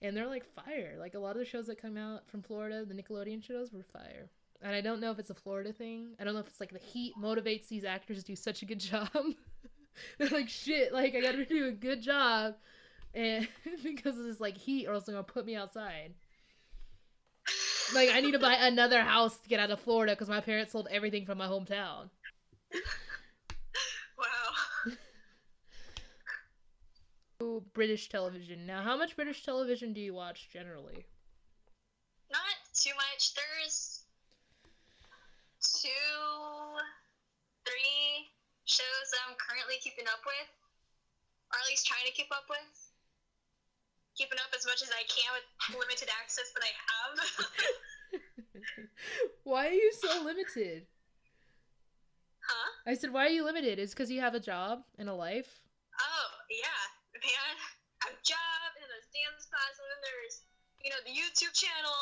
and 0.01 0.15
they're 0.15 0.27
like 0.27 0.45
fire. 0.45 0.95
Like 0.99 1.15
a 1.15 1.19
lot 1.19 1.31
of 1.31 1.39
the 1.39 1.45
shows 1.45 1.67
that 1.67 1.81
come 1.81 1.97
out 1.97 2.27
from 2.29 2.41
Florida, 2.41 2.85
the 2.85 2.93
Nickelodeon 2.93 3.43
shows 3.43 3.71
were 3.73 3.83
fire. 3.83 4.29
And 4.61 4.75
I 4.75 4.81
don't 4.81 4.99
know 4.99 5.11
if 5.11 5.19
it's 5.19 5.29
a 5.29 5.35
Florida 5.35 5.71
thing. 5.71 6.15
I 6.19 6.23
don't 6.23 6.33
know 6.33 6.39
if 6.39 6.47
it's 6.47 6.59
like 6.59 6.71
the 6.71 6.79
heat 6.79 7.13
motivates 7.19 7.67
these 7.67 7.85
actors 7.85 8.17
to 8.17 8.23
do 8.23 8.35
such 8.35 8.61
a 8.61 8.65
good 8.65 8.79
job. 8.91 9.09
they're 10.17 10.29
like, 10.29 10.49
shit, 10.49 10.93
like 10.93 11.15
I 11.15 11.21
gotta 11.21 11.45
do 11.49 11.67
a 11.67 11.71
good 11.71 12.01
job, 12.01 12.55
and 13.13 13.47
because 13.83 14.17
of 14.17 14.25
this 14.25 14.39
like 14.39 14.57
heat, 14.57 14.87
or 14.87 14.93
else 14.93 15.05
they're 15.05 15.15
gonna 15.15 15.23
put 15.23 15.45
me 15.45 15.55
outside. 15.55 16.13
Like 17.93 18.09
I 18.13 18.19
need 18.19 18.33
to 18.33 18.39
buy 18.39 18.55
another 18.55 19.01
house 19.01 19.37
to 19.39 19.49
get 19.49 19.59
out 19.61 19.71
of 19.71 19.79
Florida 19.79 20.11
because 20.13 20.27
my 20.27 20.41
parents 20.41 20.73
sold 20.73 20.87
everything 20.91 21.25
from 21.25 21.37
my 21.37 21.47
hometown. 21.47 22.09
Wow. 24.17 24.93
British 27.73 28.09
television. 28.09 28.65
Now, 28.65 28.81
how 28.81 28.97
much 28.97 29.15
British 29.15 29.43
television 29.43 29.93
do 29.93 30.01
you 30.01 30.13
watch 30.13 30.49
generally? 30.51 31.05
Not 32.31 32.41
too 32.73 32.91
much. 32.95 33.33
There's 33.35 34.03
two, 35.61 35.89
shows 38.77 39.05
that 39.09 39.21
I'm 39.25 39.35
currently 39.41 39.81
keeping 39.81 40.05
up 40.05 40.21
with, 40.21 40.49
or 41.49 41.57
at 41.57 41.65
least 41.65 41.89
trying 41.89 42.05
to 42.05 42.13
keep 42.13 42.29
up 42.29 42.45
with. 42.45 42.73
Keeping 44.13 44.37
up 44.41 44.49
as 44.53 44.65
much 44.65 44.81
as 44.81 44.89
I 44.93 45.05
can 45.09 45.29
with 45.33 45.45
limited 45.77 46.09
access 46.09 46.49
that 46.53 46.65
I 46.65 46.73
have. 46.73 47.15
Why 49.49 49.69
are 49.69 49.77
you 49.77 49.93
so 49.93 50.25
limited? 50.25 50.89
huh? 52.47 52.69
I 52.87 52.95
said, 52.95 53.11
why 53.11 53.27
are 53.27 53.35
you 53.35 53.43
limited? 53.43 53.77
Is 53.77 53.91
because 53.91 54.09
you 54.09 54.23
have 54.23 54.33
a 54.33 54.41
job 54.41 54.81
and 54.97 55.11
a 55.11 55.13
life? 55.13 55.61
Oh, 55.99 56.29
yeah, 56.49 56.81
man. 57.19 57.55
I 58.01 58.09
have 58.09 58.15
a 58.15 58.23
job 58.23 58.69
and 58.79 58.89
a 58.89 59.01
dance 59.11 59.45
class, 59.51 59.73
and 59.75 59.87
then 59.91 60.01
there's, 60.01 60.35
you 60.81 60.89
know, 60.89 61.01
the 61.03 61.13
YouTube 61.13 61.53
channel. 61.53 61.99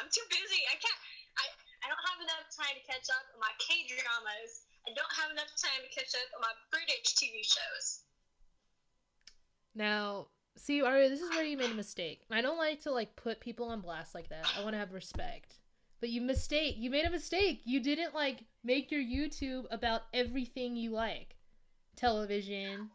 I'm 0.00 0.08
too 0.08 0.24
busy. 0.32 0.64
I 0.72 0.76
can't. 0.80 1.00
I 1.36 1.44
I 1.84 1.90
don't 1.90 2.04
have 2.14 2.20
enough 2.22 2.46
time 2.54 2.72
to 2.78 2.84
catch 2.88 3.10
up 3.12 3.26
on 3.34 3.42
my 3.42 3.52
K 3.60 3.84
dramas. 3.90 4.64
I 4.86 4.90
don't 4.94 5.14
have 5.20 5.30
enough 5.30 5.52
time 5.56 5.80
to 5.82 5.94
catch 5.94 6.14
up 6.14 6.28
on 6.34 6.40
my 6.42 6.54
British 6.70 7.14
TV 7.14 7.44
shows. 7.44 8.00
Now, 9.74 10.26
see, 10.56 10.82
Aria, 10.82 11.08
this 11.08 11.20
is 11.20 11.30
where 11.30 11.44
you 11.44 11.56
made 11.56 11.70
a 11.70 11.74
mistake. 11.74 12.22
I 12.30 12.42
don't 12.42 12.58
like 12.58 12.80
to 12.82 12.90
like 12.90 13.16
put 13.16 13.40
people 13.40 13.68
on 13.68 13.80
blast 13.80 14.14
like 14.14 14.28
that. 14.28 14.46
I 14.58 14.62
want 14.62 14.74
to 14.74 14.78
have 14.78 14.92
respect. 14.92 15.58
But 16.00 16.10
you 16.10 16.20
mistake. 16.20 16.74
You 16.78 16.90
made 16.90 17.04
a 17.04 17.10
mistake. 17.10 17.62
You 17.64 17.80
didn't 17.80 18.14
like 18.14 18.44
make 18.64 18.90
your 18.90 19.00
YouTube 19.00 19.66
about 19.70 20.02
everything 20.12 20.74
you 20.74 20.90
like. 20.90 21.36
Television, 21.94 22.90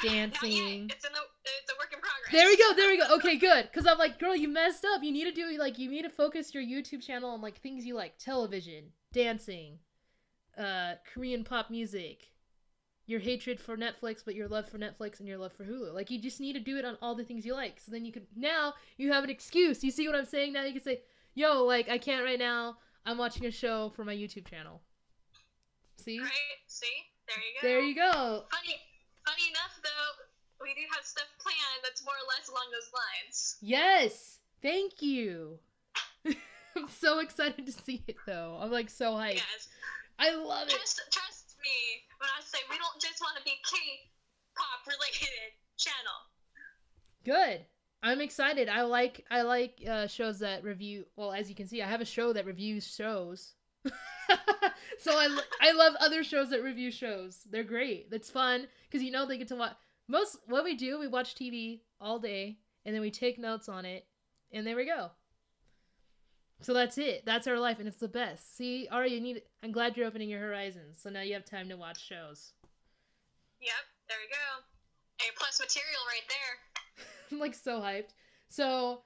dancing. 0.00 0.88
It's 0.90 1.04
in 1.04 1.12
the. 1.12 1.20
It's 1.60 1.72
a 1.72 1.76
work 1.78 1.92
in 1.92 1.98
progress. 1.98 2.30
There 2.30 2.46
we 2.46 2.56
go. 2.56 2.74
There 2.76 2.90
we 2.90 2.98
go. 2.98 3.14
Okay, 3.16 3.36
good. 3.36 3.72
Cuz 3.72 3.86
I'm 3.86 3.98
like, 3.98 4.20
girl, 4.20 4.36
you 4.36 4.46
messed 4.46 4.84
up. 4.84 5.02
You 5.02 5.10
need 5.10 5.24
to 5.24 5.32
do 5.32 5.58
like 5.58 5.78
you 5.78 5.90
need 5.90 6.02
to 6.02 6.10
focus 6.10 6.54
your 6.54 6.62
YouTube 6.62 7.02
channel 7.02 7.30
on 7.30 7.40
like 7.40 7.60
things 7.60 7.84
you 7.84 7.94
like: 7.94 8.18
television, 8.18 8.92
dancing, 9.12 9.80
uh 10.58 10.94
Korean 11.12 11.44
pop 11.44 11.70
music, 11.70 12.28
your 13.06 13.20
hatred 13.20 13.60
for 13.60 13.76
Netflix, 13.76 14.24
but 14.24 14.34
your 14.34 14.48
love 14.48 14.68
for 14.68 14.78
Netflix 14.78 15.20
and 15.20 15.28
your 15.28 15.38
love 15.38 15.52
for 15.52 15.64
Hulu. 15.64 15.94
Like 15.94 16.10
you 16.10 16.20
just 16.20 16.40
need 16.40 16.54
to 16.54 16.60
do 16.60 16.76
it 16.76 16.84
on 16.84 16.96
all 17.00 17.14
the 17.14 17.24
things 17.24 17.46
you 17.46 17.54
like. 17.54 17.80
So 17.80 17.92
then 17.92 18.04
you 18.04 18.12
could 18.12 18.26
now 18.36 18.74
you 18.96 19.12
have 19.12 19.24
an 19.24 19.30
excuse. 19.30 19.82
You 19.84 19.90
see 19.90 20.06
what 20.06 20.16
I'm 20.16 20.26
saying? 20.26 20.52
Now 20.52 20.64
you 20.64 20.72
can 20.72 20.82
say, 20.82 21.02
"Yo, 21.34 21.64
like 21.64 21.88
I 21.88 21.98
can't 21.98 22.24
right 22.24 22.38
now. 22.38 22.78
I'm 23.06 23.18
watching 23.18 23.46
a 23.46 23.50
show 23.50 23.90
for 23.94 24.04
my 24.04 24.14
YouTube 24.14 24.48
channel." 24.48 24.82
See? 25.96 26.20
Right. 26.20 26.30
See. 26.66 26.86
There 27.26 27.36
you 27.36 27.52
go. 27.60 27.68
There 27.68 27.80
you 27.80 27.94
go. 27.94 28.44
Funny. 28.50 28.76
Funny 29.26 29.48
enough, 29.50 29.78
though, 29.82 30.64
we 30.64 30.72
do 30.72 30.80
have 30.94 31.04
stuff 31.04 31.28
planned 31.38 31.82
that's 31.84 32.02
more 32.02 32.14
or 32.14 32.26
less 32.28 32.48
along 32.48 32.64
those 32.72 32.90
lines. 32.94 33.56
Yes. 33.60 34.38
Thank 34.62 35.02
you. 35.02 35.58
I'm 36.76 36.88
so 36.88 37.18
excited 37.18 37.66
to 37.66 37.72
see 37.72 38.02
it 38.06 38.16
though. 38.26 38.58
I'm 38.60 38.70
like 38.70 38.90
so 38.90 39.12
hyped. 39.12 39.34
Yes. 39.34 39.68
I 40.18 40.34
love 40.34 40.68
it. 40.68 40.74
Trust, 40.74 41.00
trust 41.10 41.56
me 41.62 42.02
when 42.18 42.28
I 42.28 42.42
say 42.42 42.58
we 42.70 42.76
don't 42.76 43.00
just 43.00 43.20
want 43.20 43.36
to 43.38 43.44
be 43.44 43.52
K-pop 43.64 44.86
related 44.86 45.54
channel. 45.76 46.18
Good. 47.24 47.66
I'm 48.02 48.20
excited. 48.20 48.68
I 48.68 48.82
like 48.82 49.24
I 49.30 49.42
like 49.42 49.82
uh, 49.88 50.06
shows 50.06 50.38
that 50.40 50.62
review. 50.62 51.04
Well, 51.16 51.32
as 51.32 51.48
you 51.48 51.54
can 51.54 51.66
see, 51.66 51.82
I 51.82 51.88
have 51.88 52.00
a 52.00 52.04
show 52.04 52.32
that 52.32 52.46
reviews 52.46 52.86
shows. 52.86 53.54
so 54.98 55.12
I 55.12 55.38
I 55.60 55.72
love 55.72 55.94
other 56.00 56.22
shows 56.22 56.50
that 56.50 56.62
review 56.62 56.90
shows. 56.90 57.40
They're 57.50 57.64
great. 57.64 58.08
It's 58.12 58.30
fun 58.30 58.68
because 58.88 59.02
you 59.02 59.10
know 59.10 59.26
they 59.26 59.38
get 59.38 59.48
to 59.48 59.56
watch. 59.56 59.74
Most 60.06 60.38
what 60.46 60.64
we 60.64 60.76
do, 60.76 60.98
we 61.00 61.08
watch 61.08 61.34
TV 61.34 61.80
all 62.00 62.18
day 62.18 62.58
and 62.84 62.94
then 62.94 63.02
we 63.02 63.10
take 63.10 63.38
notes 63.38 63.68
on 63.68 63.84
it, 63.84 64.06
and 64.52 64.66
there 64.66 64.76
we 64.76 64.86
go. 64.86 65.10
So 66.60 66.74
that's 66.74 66.98
it. 66.98 67.24
That's 67.24 67.46
our 67.46 67.58
life, 67.58 67.78
and 67.78 67.86
it's 67.86 67.98
the 67.98 68.08
best. 68.08 68.56
See, 68.56 68.88
Ari, 68.90 69.14
you 69.14 69.20
need. 69.20 69.42
I'm 69.62 69.72
glad 69.72 69.96
you're 69.96 70.06
opening 70.06 70.28
your 70.28 70.40
horizons. 70.40 70.98
So 71.00 71.08
now 71.08 71.20
you 71.20 71.34
have 71.34 71.44
time 71.44 71.68
to 71.68 71.76
watch 71.76 72.04
shows. 72.04 72.52
Yep, 73.60 73.72
there 74.08 74.18
you 74.20 74.28
go. 74.30 74.64
A 75.20 75.38
plus 75.38 75.60
material 75.60 76.00
right 76.08 76.26
there. 76.28 77.04
I'm 77.32 77.38
like 77.38 77.54
so 77.54 77.80
hyped. 77.80 78.14
So, 78.48 79.02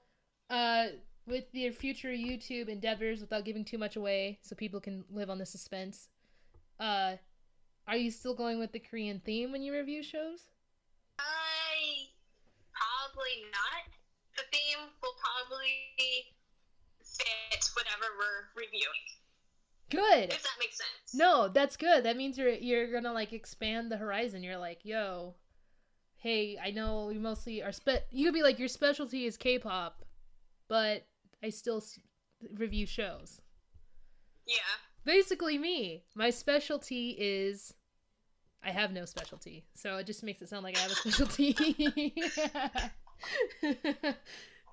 uh, 0.51 0.87
with 1.27 1.45
your 1.53 1.73
future 1.73 2.09
YouTube 2.09 2.69
endeavors, 2.69 3.21
without 3.21 3.45
giving 3.45 3.65
too 3.65 3.79
much 3.79 3.97
away, 3.97 4.39
so 4.43 4.57
people 4.57 4.81
can 4.81 5.05
live 5.11 5.31
on 5.31 5.39
the 5.39 5.47
suspense, 5.47 6.09
uh, 6.81 7.17
are 7.87 7.97
you 7.97 8.11
still 8.11 8.35
going 8.35 8.59
with 8.59 8.73
the 8.73 8.79
Korean 8.79 9.21
theme 9.25 9.53
when 9.53 9.63
you 9.63 9.73
review 9.73 10.03
shows? 10.03 10.49
I 11.19 12.09
probably 12.73 13.51
not. 13.51 13.93
The 14.37 14.43
theme 14.51 14.89
will 15.03 15.17
probably 15.21 16.33
fit 17.19 17.71
whatever 17.75 18.05
we're 18.19 18.63
reviewing. 18.63 19.05
Good. 19.91 20.33
If 20.33 20.43
that 20.43 20.59
makes 20.59 20.79
sense. 20.79 21.15
No, 21.15 21.49
that's 21.49 21.77
good. 21.77 22.05
That 22.05 22.17
means 22.17 22.39
you're 22.39 22.49
you're 22.49 22.91
gonna 22.93 23.13
like 23.13 23.33
expand 23.33 23.91
the 23.91 23.97
horizon. 23.99 24.43
You're 24.43 24.57
like, 24.57 24.81
yo, 24.85 25.35
hey, 26.17 26.59
I 26.63 26.71
know 26.71 27.07
we 27.09 27.19
mostly 27.19 27.63
are 27.63 27.73
spe. 27.73 27.91
You 28.11 28.25
could 28.27 28.35
be 28.35 28.43
like, 28.43 28.59
your 28.59 28.69
specialty 28.69 29.27
is 29.27 29.37
K-pop, 29.37 30.05
but 30.69 31.07
I 31.43 31.51
still 31.51 31.79
s- 31.79 31.99
review 32.57 32.87
shows. 32.87 33.41
Yeah. 34.47 34.57
basically 35.05 35.59
me. 35.59 36.05
My 36.15 36.31
specialty 36.31 37.17
is 37.19 37.75
I 38.65 38.71
have 38.71 38.93
no 38.93 39.05
specialty, 39.05 39.67
so 39.75 39.99
it 39.99 40.07
just 40.07 40.23
makes 40.25 40.41
it 40.43 40.49
sound 40.49 40.65
like 40.65 40.77
I 40.77 40.81
have 40.81 40.91
a 40.91 40.95
specialty. 40.95 42.15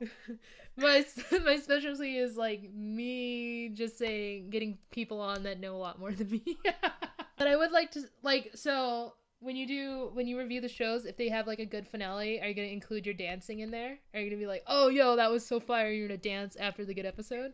my 0.77 1.06
my 1.46 1.58
specialty 1.58 2.18
is 2.18 2.36
like 2.38 2.74
me 2.74 3.70
just 3.70 3.98
saying 3.98 4.50
getting 4.50 4.77
people 4.91 5.20
on 5.20 5.44
that 5.44 5.60
know 5.60 5.75
a 5.75 5.77
lot 5.77 6.00
more 6.00 6.12
than 6.12 6.29
me. 6.29 6.44
but 7.38 7.48
I 7.48 7.56
would 7.56 7.72
like 7.72 7.91
to 7.91 8.03
like 8.24 8.51
so 8.56 9.13
when 9.39 9.56
you 9.56 9.68
do 9.68 10.10
when 10.13 10.27
you 10.27 10.38
review 10.38 10.62
the 10.62 10.70
shows, 10.70 11.06
if 11.06 11.18
they 11.18 11.29
have 11.29 11.48
like 11.48 11.60
a 11.60 11.65
good 11.65 11.88
finale, 11.88 12.41
are 12.41 12.48
you 12.48 12.53
gonna 12.53 12.68
include 12.68 13.06
your 13.06 13.15
dancing 13.15 13.60
in 13.60 13.72
there? 13.72 13.98
Are 14.13 14.20
you 14.20 14.29
gonna 14.29 14.39
be 14.39 14.48
like, 14.48 14.63
oh 14.68 14.89
yo, 14.89 15.15
that 15.15 15.32
was 15.32 15.46
so 15.46 15.60
fire? 15.60 15.91
You're 15.91 16.08
gonna 16.08 16.18
dance 16.18 16.56
after 16.56 16.86
the 16.86 16.94
good 16.94 17.06
episode? 17.06 17.53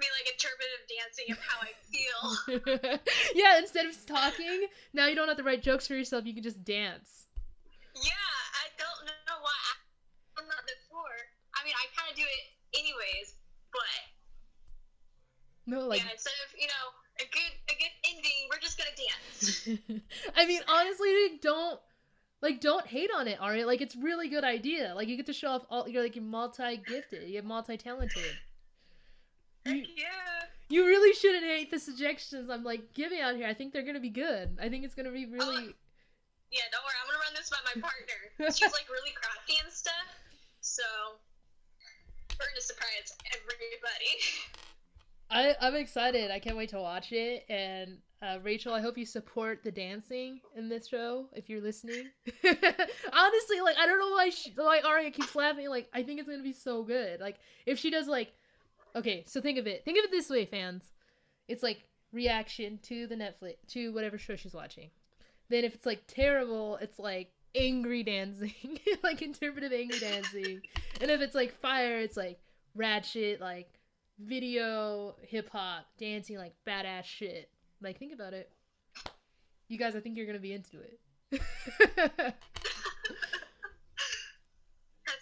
Be 0.00 0.06
like 0.14 0.32
interpretive 0.32 0.86
dancing 0.96 1.32
of 1.32 1.38
how 1.40 1.58
I 1.60 1.72
feel. 1.90 3.08
yeah, 3.34 3.58
instead 3.58 3.86
of 3.86 4.06
talking, 4.06 4.68
now 4.92 5.08
you 5.08 5.16
don't 5.16 5.26
have 5.26 5.38
to 5.38 5.42
write 5.42 5.60
jokes 5.60 5.88
for 5.88 5.94
yourself. 5.94 6.24
You 6.24 6.34
can 6.34 6.44
just 6.44 6.62
dance. 6.64 7.26
yeah, 7.96 8.37
I 11.58 11.64
mean, 11.64 11.74
I 11.74 11.84
kind 11.98 12.10
of 12.10 12.16
do 12.16 12.22
it 12.22 12.44
anyways, 12.78 13.34
but 13.72 13.98
No, 15.66 15.86
like 15.88 16.00
yeah, 16.00 16.12
instead 16.12 16.38
of 16.46 16.54
you 16.58 16.66
know 16.66 16.84
a 17.18 17.26
good 17.32 17.52
a 17.68 17.74
good 17.74 17.94
ending, 18.08 18.48
we're 18.50 18.60
just 18.62 18.78
gonna 18.78 18.94
dance. 18.94 19.68
I 20.36 20.46
mean, 20.46 20.62
honestly, 20.68 21.38
don't 21.42 21.80
like 22.40 22.60
don't 22.60 22.86
hate 22.86 23.10
on 23.14 23.26
it, 23.26 23.38
Aria. 23.40 23.66
Like 23.66 23.80
it's 23.80 23.96
really 23.96 24.28
good 24.28 24.44
idea. 24.44 24.92
Like 24.94 25.08
you 25.08 25.16
get 25.16 25.26
to 25.26 25.32
show 25.32 25.48
off 25.48 25.66
all 25.70 25.88
you're 25.88 26.02
like 26.02 26.14
you're 26.14 26.24
multi 26.24 26.76
gifted, 26.76 27.28
you're 27.28 27.42
multi 27.42 27.76
talented. 27.76 28.36
You, 29.66 29.74
yeah. 29.74 30.46
you 30.68 30.86
really 30.86 31.12
shouldn't 31.14 31.44
hate 31.44 31.70
the 31.70 31.78
suggestions 31.78 32.48
I'm 32.48 32.64
like 32.64 32.94
giving 32.94 33.20
out 33.20 33.36
here. 33.36 33.46
I 33.46 33.54
think 33.54 33.72
they're 33.72 33.84
gonna 33.84 34.00
be 34.00 34.10
good. 34.10 34.56
I 34.62 34.68
think 34.68 34.84
it's 34.84 34.94
gonna 34.94 35.10
be 35.10 35.26
really 35.26 35.42
oh, 35.44 35.72
Yeah, 36.50 36.62
don't 36.70 36.84
worry. 36.84 36.94
I'm 37.02 37.08
gonna 37.10 37.24
run 37.24 37.34
this 37.34 37.50
by 37.50 37.58
my 37.74 37.80
partner. 37.80 38.50
She's 38.54 38.72
like 38.72 38.88
really 38.88 39.12
crafty 39.12 39.54
and 39.62 39.72
stuff, 39.72 40.08
so 40.60 40.82
gonna 42.36 42.60
surprise 42.60 43.16
everybody. 43.32 44.20
I, 45.30 45.54
I'm 45.60 45.74
excited. 45.74 46.30
I 46.30 46.38
can't 46.38 46.56
wait 46.56 46.70
to 46.70 46.80
watch 46.80 47.12
it. 47.12 47.44
And 47.48 47.98
uh, 48.22 48.38
Rachel, 48.42 48.72
I 48.72 48.80
hope 48.80 48.96
you 48.96 49.06
support 49.06 49.62
the 49.62 49.70
dancing 49.70 50.40
in 50.56 50.68
this 50.68 50.88
show 50.88 51.26
if 51.34 51.48
you're 51.48 51.60
listening. 51.60 52.08
Honestly, 52.44 53.60
like 53.62 53.76
I 53.78 53.86
don't 53.86 53.98
know 53.98 54.10
why 54.10 54.30
she, 54.30 54.52
why 54.56 54.80
Aria 54.84 55.10
keeps 55.10 55.34
laughing. 55.34 55.68
Like 55.68 55.88
I 55.92 56.02
think 56.02 56.18
it's 56.18 56.28
gonna 56.28 56.42
be 56.42 56.52
so 56.52 56.82
good. 56.82 57.20
Like 57.20 57.36
if 57.66 57.78
she 57.78 57.90
does 57.90 58.08
like, 58.08 58.32
okay, 58.96 59.24
so 59.26 59.40
think 59.40 59.58
of 59.58 59.66
it. 59.66 59.84
Think 59.84 59.98
of 59.98 60.04
it 60.04 60.10
this 60.10 60.30
way, 60.30 60.46
fans. 60.46 60.84
It's 61.46 61.62
like 61.62 61.84
reaction 62.12 62.78
to 62.84 63.06
the 63.06 63.14
Netflix 63.14 63.56
to 63.68 63.92
whatever 63.92 64.18
show 64.18 64.36
she's 64.36 64.54
watching. 64.54 64.90
Then 65.50 65.64
if 65.64 65.74
it's 65.74 65.86
like 65.86 66.02
terrible, 66.06 66.76
it's 66.76 66.98
like 66.98 67.32
angry 67.54 68.02
dancing, 68.02 68.78
like 69.02 69.22
interpretive 69.22 69.72
angry 69.72 69.98
dancing. 69.98 70.62
And 71.00 71.10
if 71.10 71.20
it's 71.20 71.34
like 71.34 71.52
fire, 71.60 71.98
it's 71.98 72.16
like 72.16 72.38
ratchet, 72.74 73.40
like 73.40 73.68
video 74.18 75.14
hip 75.22 75.48
hop 75.50 75.86
dancing 75.98 76.36
like 76.36 76.54
badass 76.66 77.04
shit. 77.04 77.50
Like 77.80 77.98
think 77.98 78.12
about 78.12 78.34
it. 78.34 78.50
You 79.68 79.78
guys, 79.78 79.94
I 79.94 80.00
think 80.00 80.16
you're 80.16 80.26
gonna 80.26 80.38
be 80.38 80.52
into 80.52 80.78
it. 80.80 80.98
That's 81.30 81.42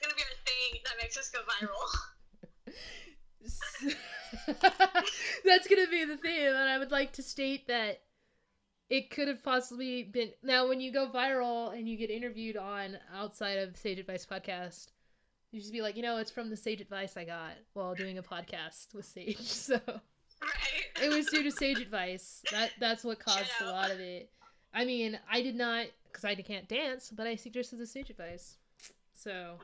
gonna 0.00 0.14
be 0.14 0.22
our 0.22 0.36
thing 0.44 0.80
that 0.84 0.94
makes 1.02 1.18
us 1.18 1.30
go 1.30 1.40
viral. 1.42 1.86
That's 5.44 5.66
gonna 5.66 5.88
be 5.88 6.04
the 6.04 6.16
theme, 6.16 6.48
and 6.48 6.70
I 6.70 6.78
would 6.78 6.92
like 6.92 7.12
to 7.14 7.22
state 7.22 7.66
that 7.68 8.00
it 8.88 9.10
could 9.10 9.28
have 9.28 9.42
possibly 9.42 10.04
been. 10.04 10.30
Now, 10.42 10.68
when 10.68 10.80
you 10.80 10.92
go 10.92 11.08
viral 11.08 11.76
and 11.76 11.88
you 11.88 11.96
get 11.96 12.10
interviewed 12.10 12.56
on 12.56 12.98
outside 13.14 13.58
of 13.58 13.76
Sage 13.76 13.98
Advice 13.98 14.26
podcast, 14.26 14.88
you 15.50 15.60
just 15.60 15.72
be 15.72 15.82
like, 15.82 15.96
you 15.96 16.02
know, 16.02 16.18
it's 16.18 16.30
from 16.30 16.50
the 16.50 16.56
Sage 16.56 16.80
Advice 16.80 17.16
I 17.16 17.24
got 17.24 17.52
while 17.72 17.94
doing 17.94 18.18
a 18.18 18.22
podcast 18.22 18.94
with 18.94 19.04
Sage. 19.04 19.38
So 19.40 19.80
right. 20.42 21.02
it 21.02 21.08
was 21.08 21.26
due 21.26 21.42
to 21.42 21.50
Sage 21.50 21.78
Advice. 21.80 22.42
That 22.52 22.70
that's 22.78 23.04
what 23.04 23.18
caused 23.18 23.50
a 23.60 23.66
lot 23.66 23.90
of 23.90 24.00
it. 24.00 24.30
I 24.74 24.84
mean, 24.84 25.18
I 25.30 25.42
did 25.42 25.56
not 25.56 25.86
because 26.04 26.24
I 26.24 26.34
can't 26.34 26.68
dance, 26.68 27.10
but 27.14 27.26
I 27.26 27.36
suggested 27.36 27.78
the 27.78 27.86
Sage 27.86 28.10
Advice. 28.10 28.56
So 29.14 29.54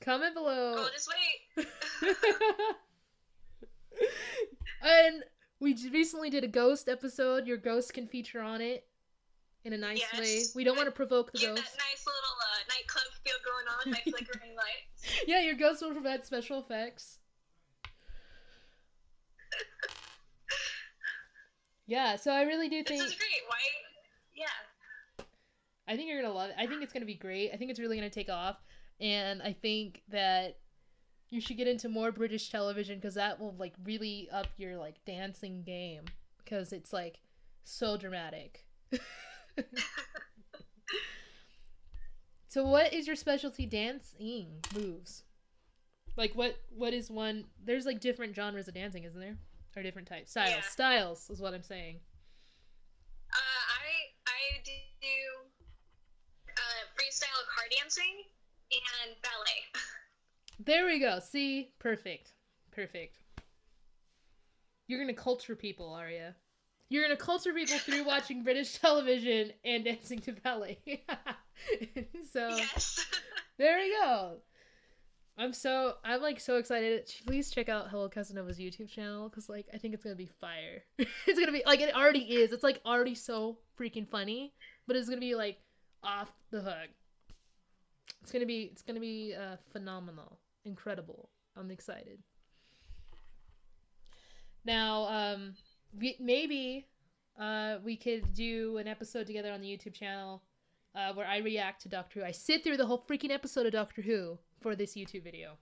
comment 0.00 0.34
below. 0.34 0.74
Oh, 0.78 0.88
just 0.92 1.12
wait. 1.56 1.62
and 4.82 5.22
we 5.60 5.65
j- 5.65 5.65
recently 5.90 6.30
did 6.30 6.44
a 6.44 6.48
ghost 6.48 6.88
episode. 6.88 7.46
Your 7.46 7.56
ghost 7.56 7.92
can 7.94 8.06
feature 8.06 8.40
on 8.40 8.60
it 8.60 8.86
in 9.64 9.72
a 9.72 9.78
nice 9.78 10.00
Yes. 10.12 10.18
way. 10.20 10.42
We 10.54 10.64
don't 10.64 10.76
want 10.76 10.86
to 10.86 10.92
provoke 10.92 11.32
the 11.32 11.38
Get 11.38 11.54
that 11.54 11.62
ghost. 11.62 11.76
nice 11.76 12.06
little 12.06 12.36
uh, 12.40 12.58
nightclub 12.68 13.04
feel 13.24 13.34
going 13.44 13.66
on 13.68 13.92
by 13.92 14.10
flickering 14.10 14.54
lights. 14.56 15.24
Yeah, 15.26 15.40
your 15.40 15.54
ghost 15.54 15.82
will 15.82 15.92
provide 15.92 16.24
special 16.24 16.58
effects. 16.60 17.18
Yeah, 21.88 22.16
so 22.16 22.32
I 22.32 22.42
really 22.42 22.68
do 22.68 22.82
think. 22.82 23.00
This 23.00 23.12
is 23.12 23.16
great. 23.16 23.42
Why? 23.46 23.56
Yeah. 24.34 25.24
I 25.86 25.94
think 25.96 26.08
you're 26.08 26.20
gonna 26.20 26.34
love 26.34 26.50
it. 26.50 26.56
I 26.58 26.66
think 26.66 26.82
it's 26.82 26.92
gonna 26.92 27.06
be 27.06 27.14
great. 27.14 27.52
I 27.52 27.56
think 27.56 27.70
it's 27.70 27.78
really 27.78 27.96
gonna 27.96 28.10
take 28.10 28.28
off, 28.28 28.56
and 29.00 29.40
I 29.40 29.52
think 29.52 30.02
that 30.08 30.58
you 31.30 31.40
should 31.40 31.56
get 31.56 31.66
into 31.66 31.88
more 31.88 32.12
British 32.12 32.50
television 32.50 32.98
because 32.98 33.14
that 33.14 33.40
will 33.40 33.54
like 33.58 33.74
really 33.84 34.28
up 34.32 34.46
your 34.56 34.76
like 34.76 35.04
dancing 35.04 35.62
game 35.62 36.04
because 36.44 36.72
it's 36.72 36.92
like 36.92 37.20
so 37.64 37.96
dramatic. 37.96 38.64
so, 42.48 42.64
what 42.64 42.92
is 42.92 43.06
your 43.06 43.16
specialty 43.16 43.66
dancing 43.66 44.64
moves? 44.74 45.24
Like 46.16 46.32
what? 46.34 46.56
What 46.70 46.94
is 46.94 47.10
one? 47.10 47.46
There's 47.62 47.86
like 47.86 48.00
different 48.00 48.34
genres 48.34 48.68
of 48.68 48.74
dancing, 48.74 49.04
isn't 49.04 49.20
there? 49.20 49.36
Or 49.76 49.82
different 49.82 50.08
types, 50.08 50.30
styles. 50.30 50.50
Yeah. 50.50 50.62
Styles 50.62 51.28
is 51.28 51.40
what 51.40 51.52
I'm 51.52 51.62
saying. 51.62 51.96
Uh, 53.30 53.36
I 53.36 53.86
I 54.26 54.62
do 54.64 55.18
uh, 56.48 56.82
freestyle 56.96 57.44
car 57.54 57.66
dancing 57.78 58.24
and 58.72 59.16
ballet. 59.22 59.68
There 60.58 60.86
we 60.86 60.98
go. 60.98 61.20
See? 61.20 61.72
Perfect. 61.78 62.32
Perfect. 62.72 63.18
You're 64.88 65.00
gonna 65.00 65.14
culture 65.14 65.56
people, 65.56 65.92
Arya. 65.92 66.34
You're 66.88 67.02
gonna 67.02 67.16
culture 67.16 67.52
people 67.52 67.78
through 67.78 68.04
watching 68.06 68.42
British 68.42 68.78
television 68.78 69.52
and 69.64 69.84
dancing 69.84 70.20
to 70.20 70.32
ballet. 70.32 70.78
so 72.32 72.48
yes. 72.48 73.04
there 73.58 73.78
we 73.78 73.90
go. 73.90 74.36
I'm 75.38 75.52
so 75.52 75.94
I'm 76.04 76.22
like 76.22 76.40
so 76.40 76.56
excited. 76.56 77.12
Please 77.26 77.50
check 77.50 77.68
out 77.68 77.88
Hello 77.90 78.08
Casanova's 78.08 78.58
YouTube 78.58 78.88
channel 78.88 79.28
because 79.28 79.48
like 79.48 79.66
I 79.74 79.78
think 79.78 79.92
it's 79.92 80.04
gonna 80.04 80.16
be 80.16 80.30
fire. 80.40 80.82
it's 80.98 81.38
gonna 81.38 81.52
be 81.52 81.62
like 81.66 81.80
it 81.80 81.94
already 81.94 82.20
is. 82.20 82.52
It's 82.52 82.64
like 82.64 82.80
already 82.86 83.14
so 83.14 83.58
freaking 83.78 84.08
funny, 84.08 84.54
but 84.86 84.96
it's 84.96 85.08
gonna 85.08 85.20
be 85.20 85.34
like 85.34 85.58
off 86.02 86.30
the 86.50 86.60
hook. 86.60 86.88
It's 88.22 88.32
gonna 88.32 88.46
be 88.46 88.70
it's 88.72 88.82
gonna 88.82 89.00
be 89.00 89.34
uh, 89.34 89.56
phenomenal, 89.72 90.38
incredible. 90.66 91.30
I'm 91.56 91.70
excited. 91.70 92.18
Now, 94.64 95.06
um, 95.08 95.54
we, 95.98 96.16
maybe 96.20 96.86
uh, 97.40 97.76
we 97.84 97.96
could 97.96 98.34
do 98.34 98.78
an 98.78 98.88
episode 98.88 99.26
together 99.26 99.52
on 99.52 99.60
the 99.60 99.68
YouTube 99.68 99.94
channel 99.94 100.42
uh, 100.94 101.12
where 101.14 101.26
I 101.26 101.38
react 101.38 101.82
to 101.82 101.88
Doctor 101.88 102.20
Who. 102.20 102.26
I 102.26 102.32
sit 102.32 102.64
through 102.64 102.76
the 102.76 102.86
whole 102.86 103.04
freaking 103.08 103.30
episode 103.30 103.66
of 103.66 103.72
Doctor 103.72 104.02
Who 104.02 104.38
for 104.60 104.74
this 104.74 104.94
YouTube 104.94 105.24
video. 105.24 105.52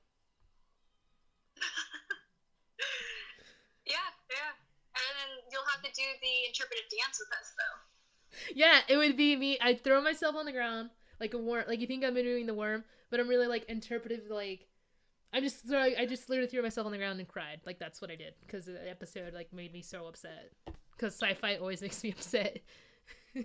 yeah, 3.86 4.08
yeah. 4.30 4.54
And 4.94 5.14
then 5.18 5.30
you'll 5.52 5.68
have 5.70 5.82
to 5.82 5.90
do 5.90 6.02
the 6.22 6.48
interpretive 6.48 6.84
dance 6.90 7.20
with 7.20 7.28
us, 7.38 7.52
though. 7.58 7.78
Yeah, 8.54 8.80
it 8.88 8.96
would 8.96 9.16
be 9.16 9.36
me. 9.36 9.58
I'd 9.60 9.84
throw 9.84 10.00
myself 10.00 10.34
on 10.34 10.46
the 10.46 10.52
ground 10.52 10.90
like 11.20 11.34
a 11.34 11.38
worm. 11.38 11.64
Like 11.68 11.80
you 11.80 11.86
think 11.86 12.04
I'm 12.04 12.14
doing 12.14 12.46
the 12.46 12.54
worm, 12.54 12.84
but 13.10 13.20
I'm 13.20 13.28
really 13.28 13.46
like 13.46 13.64
interpretive. 13.68 14.22
Like 14.30 14.66
I'm 15.34 15.42
just 15.42 15.66
throwing. 15.66 15.96
I 15.98 16.06
just 16.06 16.30
literally 16.30 16.48
threw 16.48 16.62
myself 16.62 16.86
on 16.86 16.92
the 16.92 16.98
ground 16.98 17.18
and 17.18 17.28
cried. 17.28 17.60
Like 17.66 17.78
that's 17.78 18.00
what 18.00 18.10
I 18.10 18.16
did 18.16 18.34
because 18.46 18.66
the 18.66 18.88
episode 18.88 19.34
like 19.34 19.52
made 19.52 19.72
me 19.72 19.82
so 19.82 20.06
upset. 20.06 20.52
Because 20.96 21.14
sci-fi 21.14 21.56
always 21.56 21.82
makes 21.86 22.02
me 22.02 22.12
upset. 22.12 22.60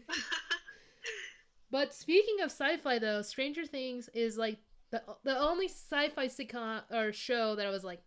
But 1.72 1.94
speaking 1.94 2.42
of 2.42 2.52
sci-fi, 2.52 3.00
though, 3.00 3.22
Stranger 3.22 3.66
Things 3.66 4.10
is 4.14 4.38
like 4.38 4.58
the 4.92 5.04
the 5.24 5.38
only 5.38 5.68
sci-fi 5.68 6.28
sitcom 6.28 6.82
or 6.92 7.14
show 7.14 7.56
that 7.56 7.66
I 7.66 7.70
was 7.70 7.84
like, 7.84 8.02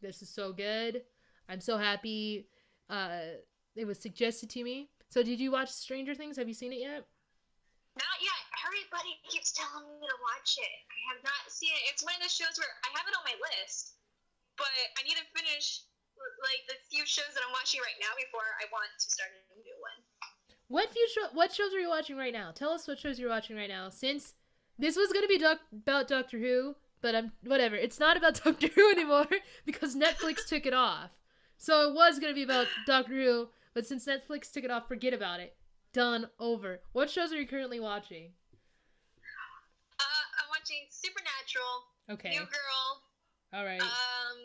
this 0.00 0.22
is 0.22 0.28
so 0.28 0.52
good. 0.52 1.02
I'm 1.48 1.60
so 1.60 1.78
happy. 1.78 2.48
Uh, 2.90 3.20
it 3.76 3.86
was 3.86 3.98
suggested 3.98 4.50
to 4.50 4.64
me. 4.64 4.90
So, 5.08 5.22
did 5.22 5.38
you 5.38 5.52
watch 5.52 5.70
Stranger 5.70 6.14
Things? 6.14 6.36
Have 6.36 6.48
you 6.48 6.54
seen 6.54 6.72
it 6.72 6.80
yet? 6.80 7.06
Not 7.96 8.18
yet. 8.20 8.41
Everybody 8.62 9.18
keeps 9.26 9.50
telling 9.52 9.86
me 9.98 10.06
to 10.06 10.18
watch 10.22 10.54
it. 10.58 10.76
I 10.88 10.98
have 11.12 11.20
not 11.26 11.50
seen 11.50 11.74
it. 11.74 11.82
It's 11.90 12.02
one 12.06 12.14
of 12.14 12.22
those 12.22 12.34
shows 12.34 12.54
where 12.58 12.70
I 12.86 12.94
have 12.94 13.06
it 13.10 13.14
on 13.18 13.24
my 13.26 13.34
list, 13.58 13.98
but 14.54 14.70
I 14.98 15.02
need 15.02 15.18
to 15.18 15.26
finish 15.34 15.82
like 16.46 16.62
the 16.70 16.78
few 16.86 17.02
shows 17.02 17.34
that 17.34 17.42
I'm 17.42 17.50
watching 17.50 17.82
right 17.82 17.98
now 17.98 18.14
before 18.14 18.46
I 18.62 18.70
want 18.70 18.86
to 18.94 19.06
start 19.10 19.34
a 19.34 19.58
new 19.58 19.74
one. 19.82 19.98
What 20.68 20.90
few 20.90 21.06
show, 21.10 21.26
What 21.34 21.52
shows 21.52 21.74
are 21.74 21.82
you 21.82 21.90
watching 21.90 22.16
right 22.16 22.32
now? 22.32 22.50
Tell 22.54 22.70
us 22.70 22.86
what 22.86 22.98
shows 22.98 23.18
you're 23.18 23.28
watching 23.28 23.56
right 23.56 23.68
now. 23.68 23.88
Since 23.90 24.34
this 24.78 24.96
was 24.96 25.12
gonna 25.12 25.26
be 25.26 25.38
doc- 25.38 25.66
about 25.72 26.08
Doctor 26.08 26.38
Who, 26.38 26.76
but 27.00 27.14
I'm 27.14 27.32
whatever. 27.44 27.76
It's 27.76 27.98
not 28.00 28.16
about 28.16 28.40
Doctor 28.44 28.68
Who 28.68 28.90
anymore 28.90 29.26
because 29.66 29.96
Netflix 29.96 30.44
took 30.48 30.66
it 30.66 30.74
off. 30.74 31.10
So 31.58 31.90
it 31.90 31.94
was 31.94 32.18
gonna 32.18 32.34
be 32.34 32.42
about 32.44 32.68
Doctor 32.86 33.14
Who, 33.14 33.48
but 33.74 33.86
since 33.86 34.06
Netflix 34.06 34.52
took 34.52 34.64
it 34.64 34.70
off, 34.70 34.88
forget 34.88 35.12
about 35.12 35.40
it. 35.40 35.56
Done. 35.92 36.28
Over. 36.38 36.80
What 36.92 37.10
shows 37.10 37.32
are 37.32 37.40
you 37.40 37.46
currently 37.46 37.80
watching? 37.80 38.30
Watching 40.72 40.88
Supernatural, 40.88 41.74
Okay. 42.16 42.32
New 42.32 42.48
Girl. 42.48 42.84
All 43.52 43.64
right. 43.68 43.76
Um, 43.76 44.36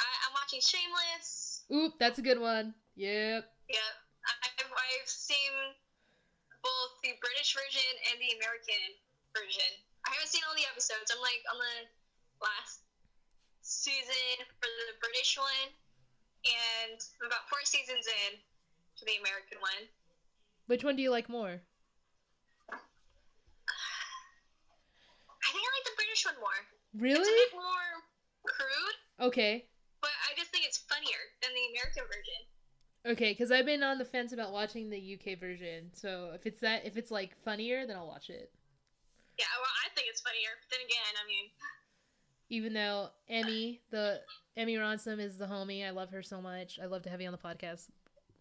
I, 0.00 0.08
I'm 0.24 0.32
watching 0.32 0.64
Shameless. 0.64 1.68
Oop, 1.68 2.00
that's 2.00 2.16
a 2.16 2.24
good 2.24 2.40
one. 2.40 2.72
Yep. 2.96 3.44
Yeah, 3.68 3.92
I've, 4.24 4.72
I've 4.72 5.04
seen 5.12 5.52
both 6.64 6.96
the 7.04 7.12
British 7.20 7.52
version 7.52 7.92
and 8.08 8.16
the 8.24 8.32
American 8.40 8.80
version. 9.36 9.68
I 10.08 10.16
haven't 10.16 10.32
seen 10.32 10.40
all 10.48 10.56
the 10.56 10.64
episodes. 10.72 11.12
I'm 11.12 11.20
like 11.20 11.44
on 11.52 11.60
the 11.60 11.76
last 12.40 12.80
season 13.60 14.48
for 14.64 14.68
the 14.72 14.96
British 15.04 15.36
one, 15.36 15.68
and 16.48 16.96
I'm 17.20 17.28
about 17.28 17.52
four 17.52 17.60
seasons 17.68 18.08
in 18.08 18.40
for 18.96 19.04
the 19.04 19.20
American 19.20 19.60
one. 19.60 19.92
Which 20.72 20.88
one 20.88 20.96
do 20.96 21.04
you 21.04 21.12
like 21.12 21.28
more? 21.28 21.60
I 25.42 25.48
think 25.52 25.62
I 25.62 25.70
like 25.74 25.86
the 25.86 25.96
British 25.98 26.22
one 26.26 26.38
more. 26.40 26.60
Really? 26.98 27.20
It's 27.20 27.28
a 27.28 27.50
bit 27.50 27.54
more 27.58 27.88
crude, 28.46 28.96
Okay. 29.28 29.66
but 30.00 30.10
I 30.30 30.38
just 30.38 30.50
think 30.50 30.64
it's 30.66 30.78
funnier 30.78 31.18
than 31.42 31.50
the 31.54 31.64
American 31.78 32.04
version. 32.06 32.40
Okay, 33.04 33.32
because 33.32 33.50
I've 33.50 33.66
been 33.66 33.82
on 33.82 33.98
the 33.98 34.04
fence 34.04 34.32
about 34.32 34.52
watching 34.52 34.88
the 34.90 34.98
UK 35.18 35.38
version. 35.38 35.90
So 35.94 36.30
if 36.34 36.46
it's 36.46 36.60
that, 36.60 36.84
if 36.86 36.96
it's 36.96 37.10
like 37.10 37.34
funnier, 37.44 37.86
then 37.86 37.96
I'll 37.96 38.06
watch 38.06 38.30
it. 38.30 38.52
Yeah, 39.38 39.46
well, 39.58 39.70
I 39.84 39.88
think 39.96 40.06
it's 40.08 40.20
funnier. 40.20 40.50
But 40.60 40.70
then 40.70 40.86
again, 40.86 41.14
I 41.18 41.26
mean, 41.26 41.50
Even 42.50 42.72
though 42.74 43.08
Emmy, 43.28 43.80
the 43.90 44.20
Emmy 44.56 44.76
Rossum 44.76 45.18
is 45.18 45.38
the 45.38 45.46
homie, 45.46 45.84
I 45.84 45.90
love 45.90 46.10
her 46.10 46.22
so 46.22 46.40
much. 46.40 46.78
I 46.80 46.86
love 46.86 47.02
to 47.02 47.10
have 47.10 47.20
you 47.20 47.26
on 47.26 47.32
the 47.32 47.38
podcast. 47.38 47.88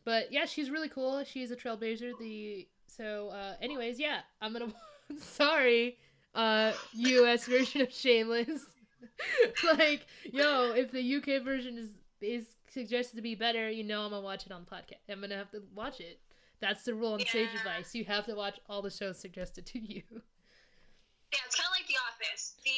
But 0.03 0.31
yeah, 0.31 0.45
she's 0.45 0.69
really 0.69 0.89
cool. 0.89 1.23
She's 1.23 1.49
a 1.51 1.55
trailblazer. 1.55 2.11
The 2.19 2.67
so, 2.87 3.29
uh, 3.29 3.55
anyways, 3.61 3.99
yeah, 3.99 4.19
I'm 4.41 4.51
gonna. 4.53 4.73
sorry, 5.17 5.97
uh, 6.35 6.71
U.S. 6.93 7.45
version 7.45 7.81
of 7.81 7.91
Shameless. 7.93 8.65
like, 9.77 10.05
yo, 10.31 10.73
if 10.75 10.91
the 10.91 11.15
UK 11.15 11.43
version 11.43 11.77
is 11.77 11.89
is 12.21 12.45
suggested 12.69 13.15
to 13.15 13.21
be 13.21 13.35
better, 13.35 13.69
you 13.69 13.83
know 13.83 14.01
I'm 14.03 14.11
gonna 14.11 14.21
watch 14.23 14.45
it 14.45 14.51
on 14.51 14.65
the 14.69 14.75
podcast. 14.75 15.01
I'm 15.09 15.21
gonna 15.21 15.35
have 15.37 15.51
to 15.51 15.61
watch 15.75 15.99
it. 15.99 16.19
That's 16.59 16.83
the 16.83 16.93
rule 16.93 17.13
on 17.13 17.19
Sage 17.21 17.49
Yeah. 17.53 17.59
Advice. 17.59 17.95
You 17.95 18.05
have 18.05 18.25
to 18.27 18.35
watch 18.35 18.59
all 18.69 18.81
the 18.81 18.91
shows 18.91 19.19
suggested 19.19 19.65
to 19.67 19.79
you. 19.79 20.03
yeah, 20.11 21.39
it's 21.45 21.55
kind 21.55 21.67
of 21.67 21.73
like 21.77 21.87
The 21.87 21.95
Office. 22.11 22.53
The 22.63 22.71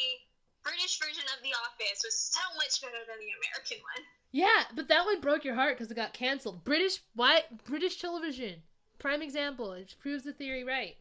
British 0.63 0.97
version 0.99 1.23
of 1.35 1.43
The 1.43 1.49
Office 1.49 2.01
was 2.05 2.15
so 2.15 2.39
much 2.55 2.81
better 2.81 3.03
than 3.07 3.19
the 3.19 3.31
American 3.43 3.83
one. 3.95 4.05
Yeah, 4.31 4.63
but 4.75 4.87
that 4.87 5.05
one 5.05 5.19
broke 5.19 5.43
your 5.43 5.55
heart 5.55 5.77
because 5.77 5.91
it 5.91 5.95
got 5.95 6.13
canceled. 6.13 6.63
British 6.63 6.99
why 7.15 7.41
British 7.65 7.97
television. 7.99 8.61
Prime 8.99 9.21
example. 9.21 9.73
It 9.73 9.95
proves 9.99 10.23
the 10.23 10.31
theory 10.33 10.63
right. 10.63 10.95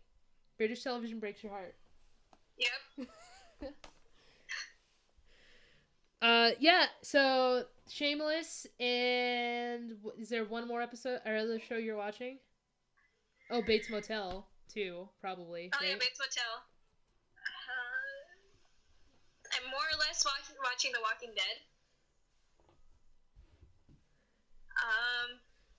British 0.58 0.82
television 0.82 1.20
breaks 1.20 1.42
your 1.44 1.52
heart. 1.52 1.76
Yep. 2.62 3.08
Uh, 6.22 6.50
yeah. 6.60 6.86
So 7.02 7.64
Shameless, 7.92 8.66
and 8.80 9.98
is 10.16 10.28
there 10.30 10.44
one 10.44 10.68
more 10.68 10.80
episode 10.80 11.20
or 11.26 11.36
other 11.36 11.58
show 11.58 11.76
you're 11.76 11.96
watching? 11.96 12.38
Oh, 13.50 13.60
Bates 13.60 13.90
Motel 13.90 14.46
too, 14.72 15.08
probably. 15.20 15.70
Oh 15.74 15.84
yeah. 15.84 15.94
Bates 15.94 16.16
Motel. 16.16 16.62
Uh, 17.36 18.24
I'm 19.58 19.68
more 19.68 19.82
or 19.82 19.98
less 19.98 20.24
watching, 20.24 20.56
watching 20.64 20.92
The 20.94 21.00
Walking 21.02 21.34
Dead. 21.34 21.58
Um, 24.80 25.36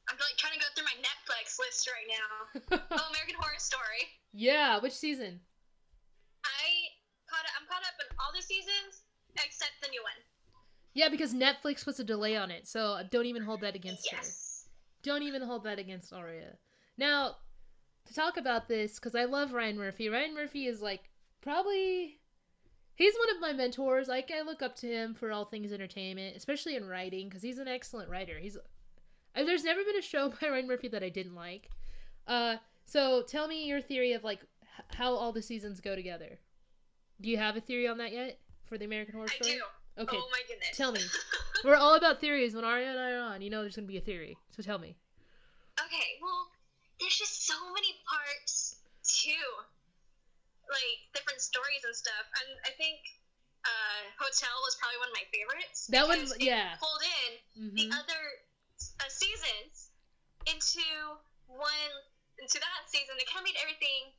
I'm 0.07 0.17
like 0.19 0.37
trying 0.37 0.53
to 0.53 0.59
go 0.59 0.67
through 0.75 0.85
my 0.85 0.99
Netflix 1.01 1.57
list 1.57 1.89
right 1.89 2.05
now. 2.11 2.77
oh, 2.91 3.09
American 3.09 3.35
Horror 3.39 3.57
Story. 3.57 4.05
yeah. 4.33 4.77
Which 4.79 4.93
season? 4.93 5.39
I 6.45 6.67
caught. 7.43 7.51
I'm 7.59 7.67
caught 7.67 7.83
up 7.83 7.99
in 7.99 8.15
all 8.19 8.31
the 8.35 8.41
seasons 8.41 9.03
except 9.35 9.71
the 9.81 9.89
new 9.89 10.01
one. 10.01 10.19
Yeah, 10.93 11.09
because 11.09 11.33
Netflix 11.33 11.83
puts 11.83 11.99
a 11.99 12.03
delay 12.03 12.35
on 12.37 12.51
it, 12.51 12.67
so 12.67 13.01
don't 13.09 13.25
even 13.25 13.43
hold 13.43 13.61
that 13.61 13.75
against 13.75 14.09
her. 14.11 14.17
Yes. 14.17 14.67
don't 15.01 15.23
even 15.23 15.41
hold 15.41 15.63
that 15.63 15.79
against 15.79 16.13
Aria. 16.13 16.55
Now, 16.97 17.37
to 18.05 18.13
talk 18.13 18.37
about 18.37 18.67
this, 18.67 18.99
because 18.99 19.15
I 19.15 19.25
love 19.25 19.53
Ryan 19.53 19.77
Murphy. 19.77 20.09
Ryan 20.09 20.35
Murphy 20.35 20.67
is 20.67 20.81
like 20.81 21.09
probably 21.41 22.19
he's 22.95 23.15
one 23.15 23.35
of 23.35 23.41
my 23.41 23.53
mentors. 23.53 24.07
Like 24.07 24.31
I 24.31 24.43
look 24.43 24.61
up 24.61 24.75
to 24.77 24.87
him 24.87 25.13
for 25.13 25.31
all 25.31 25.45
things 25.45 25.71
entertainment, 25.73 26.35
especially 26.37 26.75
in 26.75 26.87
writing, 26.87 27.27
because 27.27 27.41
he's 27.41 27.57
an 27.57 27.67
excellent 27.67 28.09
writer. 28.09 28.37
He's 28.39 28.57
there's 29.35 29.63
never 29.63 29.83
been 29.83 29.97
a 29.97 30.01
show 30.01 30.29
by 30.41 30.49
Ryan 30.49 30.67
Murphy 30.67 30.89
that 30.89 31.03
I 31.03 31.09
didn't 31.09 31.35
like. 31.35 31.69
Uh, 32.27 32.57
so 32.85 33.23
tell 33.23 33.47
me 33.47 33.65
your 33.65 33.81
theory 33.81 34.13
of 34.13 34.23
like 34.23 34.41
h- 34.61 34.85
how 34.95 35.13
all 35.13 35.31
the 35.31 35.41
seasons 35.41 35.79
go 35.79 35.95
together. 35.95 36.37
Do 37.21 37.29
you 37.29 37.37
have 37.37 37.55
a 37.55 37.61
theory 37.61 37.87
on 37.87 37.97
that 37.99 38.11
yet 38.11 38.39
for 38.65 38.77
the 38.77 38.85
American 38.85 39.15
Horror 39.15 39.29
I 39.29 39.35
Story? 39.35 39.51
do. 39.55 39.61
Okay, 40.03 40.17
Oh 40.17 40.29
my 40.31 40.41
goodness. 40.47 40.75
tell 40.75 40.91
me. 40.91 41.01
we're 41.63 41.75
all 41.75 41.95
about 41.95 42.19
theories. 42.19 42.55
When 42.55 42.65
Aria 42.65 42.89
and 42.89 42.99
I 42.99 43.11
are 43.11 43.21
on, 43.21 43.41
you 43.41 43.49
know 43.49 43.61
there's 43.61 43.75
gonna 43.75 43.87
be 43.87 43.97
a 43.97 44.01
theory. 44.01 44.37
So 44.51 44.63
tell 44.63 44.79
me. 44.79 44.95
Okay, 45.79 46.17
well, 46.21 46.49
there's 46.99 47.15
just 47.17 47.45
so 47.45 47.53
many 47.73 47.93
parts 48.09 48.81
too, 49.05 49.47
like 50.69 50.99
different 51.13 51.41
stories 51.41 51.85
and 51.85 51.95
stuff. 51.95 52.25
And 52.41 52.49
I 52.65 52.71
think 52.77 52.97
uh, 53.65 54.01
Hotel 54.17 54.53
was 54.65 54.75
probably 54.81 54.97
one 54.97 55.09
of 55.13 55.17
my 55.17 55.27
favorites. 55.29 55.87
That 55.93 56.09
it 56.09 56.41
yeah. 56.41 56.75
Pulled 56.81 57.03
in 57.05 57.31
the 57.77 57.85
hmm 57.85 57.93
other 57.93 58.21
uh, 58.99 59.09
seasons 59.09 59.93
into 60.49 60.83
one 61.47 61.93
into 62.41 62.57
that 62.57 62.89
season. 62.89 63.13
They 63.21 63.29
kind 63.29 63.45
of 63.45 63.47
made 63.47 63.59
everything 63.61 64.09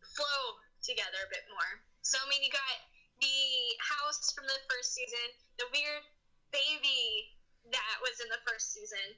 flow 0.00 0.61
together 0.82 1.22
a 1.24 1.30
bit 1.30 1.46
more. 1.48 1.72
So 2.02 2.18
I 2.18 2.26
mean, 2.28 2.42
you 2.42 2.50
got 2.50 2.76
the 3.22 3.40
house 3.78 4.34
from 4.34 4.46
the 4.50 4.58
first 4.66 4.94
season, 4.94 5.26
the 5.58 5.66
weird 5.70 6.04
baby 6.50 7.32
that 7.70 7.96
was 8.02 8.18
in 8.18 8.28
the 8.28 8.42
first 8.42 8.74
season. 8.74 9.14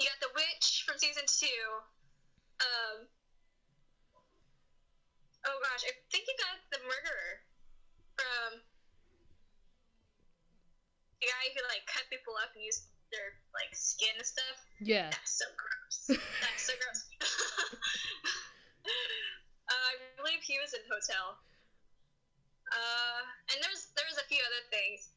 You 0.00 0.08
got 0.08 0.20
the 0.24 0.32
witch 0.32 0.88
from 0.88 0.96
season 0.96 1.28
two. 1.28 1.62
Um. 2.64 2.96
Oh 5.44 5.58
gosh, 5.60 5.84
I 5.84 5.92
think 6.08 6.24
you 6.24 6.36
got 6.38 6.58
the 6.72 6.80
murderer 6.86 7.44
from 8.16 8.62
the 11.20 11.26
guy 11.30 11.44
who 11.54 11.60
like 11.70 11.86
cut 11.86 12.02
people 12.08 12.34
up 12.40 12.50
and 12.56 12.64
used 12.64 12.88
their 13.12 13.36
like 13.52 13.70
skin 13.76 14.10
and 14.16 14.26
stuff. 14.26 14.58
Yeah. 14.80 15.12
That's 15.12 15.36
so 15.36 15.46
gross. 15.54 16.18
That's 16.18 16.64
so 16.66 16.74
gross. 16.80 17.00
uh, 19.70 19.86
I 19.86 19.94
believe 20.16 20.40
he 20.42 20.58
was 20.58 20.72
in 20.74 20.82
Hotel. 21.02 21.34
Uh, 22.70 23.20
and 23.50 23.58
there's 23.58 23.90
there's 23.98 24.16
a 24.22 24.26
few 24.30 24.38
other 24.38 24.62
things, 24.70 25.10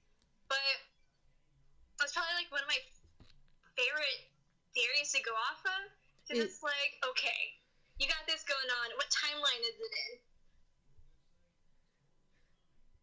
but 0.49 0.57
that's 2.01 2.11
probably 2.11 2.33
like 2.41 2.49
one 2.51 2.65
of 2.65 2.67
my 2.67 2.81
favorite 3.77 4.21
theories 4.73 5.13
to 5.13 5.21
go 5.21 5.31
off 5.37 5.61
of 5.63 5.81
because 6.25 6.41
It- 6.41 6.49
it's 6.49 6.63
like 6.65 6.97
okay, 7.05 7.61
you 8.01 8.09
got 8.09 8.25
this 8.25 8.43
going 8.43 8.69
on. 8.83 8.97
What 8.97 9.07
timeline 9.13 9.61
is 9.61 9.77
it 9.77 9.93
in? 10.09 10.11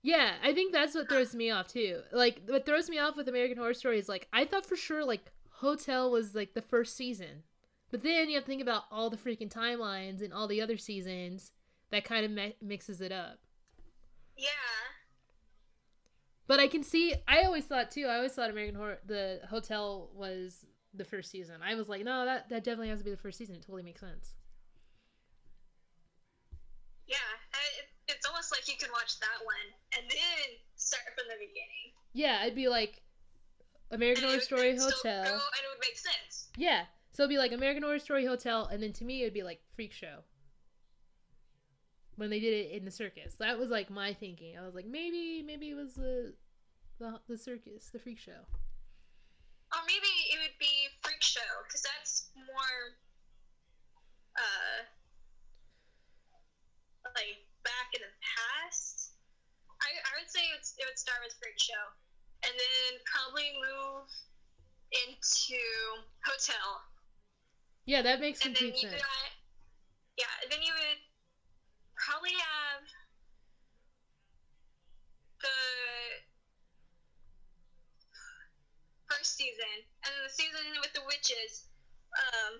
Yeah, 0.02 0.34
I 0.42 0.52
think 0.52 0.72
that's 0.72 0.94
what 0.94 1.08
throws 1.08 1.34
me 1.34 1.50
off 1.50 1.68
too. 1.68 2.02
Like 2.12 2.42
what 2.46 2.66
throws 2.66 2.90
me 2.90 2.98
off 2.98 3.16
with 3.16 3.28
American 3.28 3.56
Horror 3.58 3.74
Story 3.74 3.98
is 3.98 4.08
like 4.08 4.28
I 4.32 4.44
thought 4.44 4.66
for 4.66 4.76
sure 4.76 5.04
like 5.04 5.30
Hotel 5.62 6.10
was 6.10 6.34
like 6.34 6.54
the 6.54 6.62
first 6.62 6.96
season. 6.96 7.44
But 7.90 8.02
then 8.02 8.28
you 8.28 8.34
have 8.36 8.44
to 8.44 8.48
think 8.48 8.62
about 8.62 8.84
all 8.90 9.10
the 9.10 9.16
freaking 9.18 9.52
timelines 9.52 10.22
and 10.22 10.32
all 10.32 10.48
the 10.48 10.60
other 10.60 10.76
seasons 10.76 11.52
that 11.92 12.04
kind 12.04 12.24
of 12.24 12.30
mi- 12.32 12.56
mixes 12.60 13.00
it 13.00 13.12
up. 13.12 13.38
Yeah. 14.36 14.48
But 16.48 16.58
I 16.58 16.66
can 16.66 16.82
see 16.82 17.14
I 17.28 17.42
always 17.44 17.64
thought 17.64 17.90
too. 17.92 18.06
I 18.06 18.16
always 18.16 18.32
thought 18.32 18.50
American 18.50 18.74
Horror 18.74 18.98
the 19.06 19.40
Hotel 19.48 20.10
was 20.14 20.66
the 20.92 21.04
first 21.04 21.30
season. 21.30 21.56
I 21.64 21.74
was 21.76 21.88
like, 21.88 22.04
no, 22.04 22.24
that 22.24 22.48
that 22.50 22.64
definitely 22.64 22.88
has 22.88 22.98
to 22.98 23.04
be 23.04 23.10
the 23.12 23.16
first 23.16 23.38
season. 23.38 23.54
It 23.54 23.62
totally 23.62 23.84
makes 23.84 24.00
sense. 24.00 24.34
Yeah, 27.06 27.16
I- 27.54 27.86
it's 28.08 28.26
almost 28.26 28.50
like 28.52 28.66
you 28.68 28.74
can 28.78 28.90
watch 28.92 29.18
that 29.20 29.44
one 29.44 29.68
and 29.96 30.10
then 30.10 30.58
start 30.76 31.04
from 31.14 31.24
the 31.28 31.34
beginning. 31.38 31.92
Yeah, 32.12 32.38
I'd 32.42 32.54
be 32.54 32.68
like 32.68 33.00
American 33.90 34.24
And 34.24 34.32
Horror 34.32 34.42
Story 34.42 34.72
Hotel. 34.76 35.24
go 35.24 35.30
and 35.30 35.32
it 35.32 35.68
would 35.70 35.80
make 35.80 35.98
sense. 35.98 36.48
Yeah. 36.56 36.84
So 37.12 37.22
it'd 37.22 37.30
be 37.30 37.38
like 37.38 37.52
American 37.52 37.82
Horror 37.82 37.98
Story 37.98 38.24
Hotel, 38.24 38.66
and 38.66 38.82
then 38.82 38.92
to 38.94 39.04
me 39.04 39.22
it'd 39.22 39.34
be 39.34 39.42
like 39.42 39.60
Freak 39.74 39.92
Show. 39.92 40.20
When 42.16 42.28
they 42.30 42.40
did 42.40 42.52
it 42.52 42.70
in 42.76 42.84
the 42.84 42.90
circus, 42.90 43.34
that 43.40 43.58
was 43.58 43.70
like 43.70 43.88
my 43.90 44.12
thinking. 44.12 44.56
I 44.58 44.62
was 44.66 44.74
like, 44.74 44.86
maybe, 44.86 45.42
maybe 45.46 45.70
it 45.70 45.74
was 45.74 45.94
the, 45.94 46.34
the 46.98 47.18
the 47.28 47.38
circus, 47.38 47.88
the 47.92 47.98
Freak 47.98 48.18
Show. 48.18 48.44
Or 49.72 49.80
maybe 49.86 50.12
it 50.28 50.36
would 50.44 50.58
be 50.60 50.92
Freak 51.00 51.22
Show 51.22 51.40
because 51.64 51.80
that's 51.80 52.28
more, 52.36 52.76
uh, 54.36 54.84
like 57.16 57.40
back 57.64 57.88
in 57.96 58.00
the 58.04 58.12
past. 58.20 59.16
I, 59.80 59.88
I 59.88 60.10
would 60.20 60.28
say 60.30 60.40
it 60.44 60.52
would, 60.52 60.66
it 60.78 60.84
would 60.86 61.00
start 61.00 61.18
with 61.24 61.34
Freak 61.40 61.56
Show, 61.58 61.84
and 62.44 62.52
then 62.52 63.00
probably 63.08 63.48
move 63.56 64.06
into 65.08 65.58
Hotel, 66.28 66.84
Yeah, 67.88 68.02
that 68.04 68.20
makes 68.20 68.44
and 68.44 68.52
then 68.54 68.68
complete 68.68 68.82
you 68.84 68.90
sense. 68.92 69.02
yeah, 70.20 70.28
and 70.44 70.52
then 70.52 70.60
you 70.60 70.70
would 70.76 71.00
probably 72.02 72.34
have 72.34 72.82
the 75.40 75.58
first 79.06 79.36
season, 79.38 79.74
and 80.02 80.10
then 80.10 80.22
the 80.26 80.34
season 80.34 80.66
with 80.82 80.92
the 80.92 81.04
witches, 81.06 81.70
um, 82.18 82.58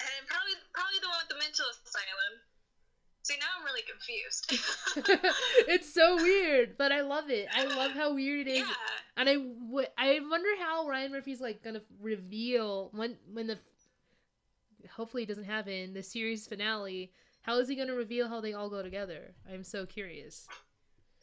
and 0.00 0.20
probably 0.26 0.56
probably 0.74 0.98
the 1.00 1.08
one 1.08 1.20
with 1.22 1.30
the 1.30 1.40
mental 1.40 1.66
asylum. 1.70 2.34
See, 3.22 3.36
now 3.38 3.52
I'm 3.60 3.64
really 3.68 3.84
confused. 3.84 4.48
it's 5.68 5.92
so 5.92 6.16
weird, 6.16 6.78
but 6.78 6.90
I 6.90 7.02
love 7.02 7.28
it. 7.28 7.48
I 7.54 7.64
love 7.64 7.92
how 7.92 8.14
weird 8.14 8.48
it 8.48 8.52
is. 8.52 8.58
yeah. 8.60 8.74
And 9.16 9.28
I, 9.28 9.34
w- 9.34 9.86
I 9.98 10.20
wonder 10.28 10.48
how 10.58 10.88
Ryan 10.88 11.12
Murphy's 11.12 11.40
like 11.40 11.62
gonna 11.62 11.82
reveal 12.00 12.88
when 12.94 13.16
when 13.30 13.46
the 13.46 13.58
hopefully 14.88 15.24
it 15.24 15.28
doesn't 15.28 15.44
happen 15.44 15.94
the 15.94 16.02
series 16.02 16.46
finale. 16.46 17.12
How 17.42 17.58
is 17.58 17.68
he 17.68 17.76
gonna 17.76 17.94
reveal 17.94 18.28
how 18.28 18.40
they 18.40 18.52
all 18.52 18.68
go 18.68 18.82
together? 18.82 19.34
I'm 19.50 19.64
so 19.64 19.86
curious. 19.86 20.46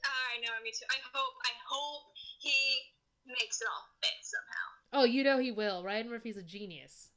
I 0.03 0.41
know, 0.41 0.51
me 0.63 0.71
too. 0.71 0.85
I 0.89 0.97
hope, 1.13 1.33
I 1.43 1.51
hope 1.67 2.03
he 2.39 2.51
makes 3.27 3.61
it 3.61 3.67
all 3.67 3.85
fit 4.01 4.11
somehow. 4.21 5.01
Oh, 5.01 5.05
you 5.05 5.23
know 5.23 5.37
he 5.37 5.51
will. 5.51 5.83
Ryan 5.83 6.09
Murphy's 6.09 6.37
a 6.37 6.43
genius. 6.43 7.09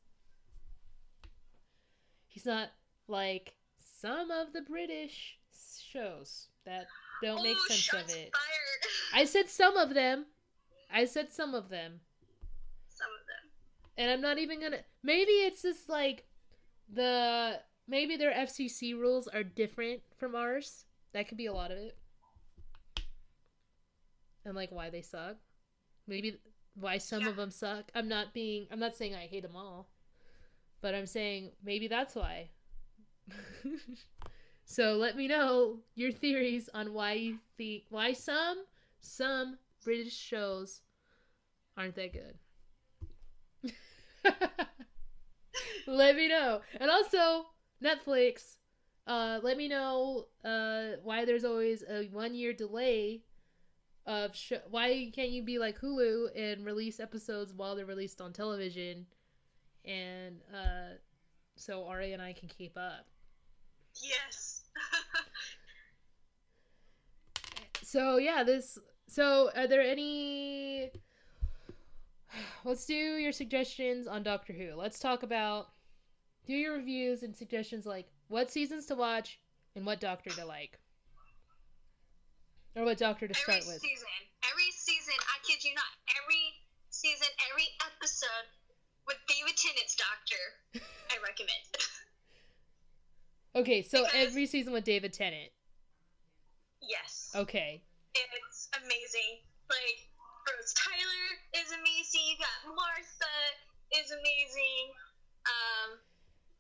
He's 2.27 2.47
not 2.47 2.69
like 3.09 3.55
some 4.01 4.31
of 4.31 4.53
the 4.53 4.63
British 4.63 5.39
shows 5.93 6.49
that 6.65 6.87
don't 7.23 7.41
oh, 7.41 7.43
make 7.43 7.57
oh, 7.59 7.67
sense 7.69 7.93
of 7.93 8.17
it. 8.17 8.33
fired. 8.33 9.15
I 9.15 9.25
said 9.25 9.49
some 9.49 9.77
of 9.77 9.95
them. 9.95 10.27
I 10.93 11.05
said 11.05 11.31
some 11.31 11.55
of 11.55 11.69
them. 11.69 12.01
Some 12.89 13.09
of 13.21 13.27
them. 13.27 13.51
And 13.97 14.11
I'm 14.11 14.21
not 14.21 14.39
even 14.39 14.61
gonna. 14.61 14.81
Maybe 15.03 15.33
it's 15.33 15.63
just 15.63 15.89
like 15.89 16.25
the. 16.93 17.61
Maybe 17.89 18.17
their 18.17 18.33
FCC 18.33 18.95
rules 18.95 19.27
are 19.27 19.43
different 19.43 20.03
from 20.17 20.37
ours. 20.37 20.85
That 21.13 21.27
could 21.29 21.37
be 21.39 21.47
a 21.47 21.53
lot 21.53 21.73
of 21.73 21.79
it. 21.79 21.97
And 24.45 24.55
like 24.55 24.71
why 24.71 24.91
they 24.91 25.03
suck. 25.03 25.37
Maybe 26.07 26.39
why 26.75 26.99
some 26.99 27.23
Yeah. 27.23 27.29
of 27.31 27.37
them 27.37 27.51
suck. 27.51 27.91
I'm 27.95 28.09
not 28.09 28.33
being. 28.33 28.69
I'm 28.71 28.79
not 28.79 28.95
saying 28.97 29.15
I 29.15 29.27
hate 29.27 29.43
them 29.43 29.57
all. 29.57 29.89
But 30.81 30.95
I'm 30.95 31.07
saying 31.07 31.53
maybe 31.65 31.89
that's 31.89 32.15
why. 32.15 32.51
so 34.65 34.95
let 34.97 35.17
me 35.17 35.27
know 35.29 35.81
your 35.95 36.13
theories 36.13 36.69
on 36.73 36.95
why 36.95 37.13
you 37.15 37.39
think. 37.57 37.85
Why 37.91 38.13
some. 38.13 38.65
Some 39.01 39.59
British 39.85 40.17
shows 40.17 40.83
aren't 41.77 41.97
that 41.97 42.13
good. 42.13 43.73
let 45.87 46.17
me 46.17 46.29
know. 46.29 46.61
And 46.79 46.91
also, 46.91 47.47
Netflix, 47.83 48.57
uh, 49.07 49.41
let 49.43 49.57
me 49.57 49.69
know 49.69 50.27
uh, 50.45 50.97
why 51.03 51.25
there's 51.25 51.45
always 51.45 51.83
a 51.89 52.05
one 52.13 52.35
year 52.35 52.53
delay 52.53 53.23
of 54.07 54.35
sh- 54.35 54.53
why 54.71 55.11
can't 55.15 55.31
you 55.31 55.43
be 55.43 55.59
like 55.59 55.79
Hulu 55.81 56.29
and 56.37 56.65
release 56.65 57.01
episodes 57.01 57.53
while 57.55 57.77
they're 57.77 57.87
released 57.87 58.21
on 58.21 58.33
television 58.33 59.07
and 59.85 60.41
uh, 60.55 60.97
so 61.57 61.87
Ari 61.87 62.13
and 62.13 62.23
I 62.23 62.33
can 62.33 62.49
keep 62.49 62.77
up. 62.77 63.07
Yes. 64.03 64.63
So 67.83 68.19
yeah, 68.19 68.45
this. 68.45 68.79
So 69.09 69.51
are 69.57 69.67
there 69.67 69.81
any? 69.81 70.93
Let's 72.65 72.87
do 72.87 72.95
your 72.95 73.33
suggestions 73.33 74.07
on 74.07 74.23
Doctor 74.23 74.53
Who. 74.53 74.75
Let's 74.77 74.99
talk 74.99 75.23
about 75.23 75.69
do 76.47 76.55
your 76.55 76.75
reviews 76.75 77.23
and 77.23 77.35
suggestions 77.37 77.87
like 77.87 78.07
what 78.29 78.51
seasons 78.51 78.87
to 78.87 78.95
watch 78.95 79.39
and 79.77 79.85
what 79.87 80.01
Doctor 80.01 80.31
to 80.31 80.45
like, 80.45 80.79
or 82.77 82.85
what 82.85 82.99
Doctor 82.99 83.29
to 83.29 83.35
every 83.35 83.43
start 83.43 83.59
with. 83.67 83.77
Every 83.77 83.89
season, 83.89 84.09
every 84.51 84.71
season, 84.73 85.15
I 85.19 85.37
kid 85.47 85.63
you 85.65 85.75
not, 85.75 85.85
every 86.23 86.55
season, 86.91 87.29
every 87.51 87.69
episode 87.95 88.47
with 89.07 89.17
David 89.29 89.57
Tennant's 89.57 89.97
Doctor, 89.97 90.85
I 91.11 91.17
recommend. 91.23 91.65
Okay, 93.57 93.83
so 93.83 94.05
Because- 94.05 94.15
every 94.29 94.47
season 94.47 94.73
with 94.73 94.85
David 94.85 95.13
Tennant. 95.13 95.51
yes. 96.81 97.33
Okay, 97.35 97.83
It's 98.15 98.69
amazing. 98.81 99.43
Like, 99.69 100.07
Rose 100.49 100.73
Tyler 100.73 101.29
is 101.53 101.69
amazing. 101.73 102.25
You 102.25 102.37
got 102.41 102.73
Martha 102.73 103.37
is 103.93 104.09
amazing. 104.09 104.97
Um, 105.45 106.01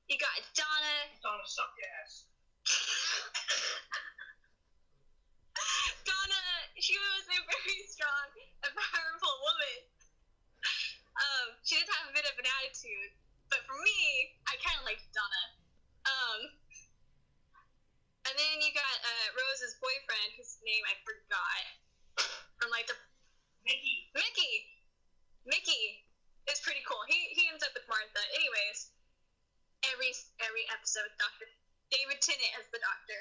you 0.09 0.19
got 0.21 0.37
Donna. 0.53 0.97
Donna 1.25 1.47
suck 1.49 1.73
ass. 2.03 2.29
Donna, 6.05 6.45
she 6.77 6.93
was 6.99 7.25
a 7.31 7.41
very 7.41 7.81
strong 7.89 8.29
and 8.67 8.73
powerful 8.77 9.35
woman. 9.49 9.81
Um, 11.21 11.53
she 11.65 11.77
did 11.81 11.89
have 12.01 12.09
a 12.11 12.15
bit 12.17 12.25
of 12.29 12.37
an 12.37 12.45
attitude, 12.61 13.13
but 13.49 13.65
for 13.65 13.77
me, 13.81 14.35
I 14.49 14.57
kind 14.61 14.77
of 14.81 14.85
liked 14.89 15.05
Donna. 15.13 15.45
Um, 16.05 16.41
and 18.29 18.35
then 18.37 18.61
you 18.61 18.73
got 18.73 18.97
uh, 19.05 19.27
Rose's 19.37 19.77
boyfriend, 19.81 20.33
whose 20.37 20.57
name 20.65 20.85
I 20.89 20.97
forgot, 21.05 21.61
from 22.61 22.71
like 22.73 22.89
the 22.89 22.97
Mickey. 23.65 24.11
Mickey. 24.15 24.55
Mickey 25.47 26.05
is 26.49 26.61
pretty 26.61 26.85
cool. 26.85 27.01
He 27.09 27.33
he 27.37 27.49
ends 27.49 27.63
up 27.65 27.73
with 27.75 27.87
Martha. 27.89 28.23
Anyways, 28.37 28.93
every 29.93 30.13
every 30.43 30.65
episode, 30.73 31.09
Doctor 31.17 31.47
David 31.91 32.21
Tennant 32.21 32.53
as 32.61 32.67
the 32.73 32.81
Doctor. 32.81 33.21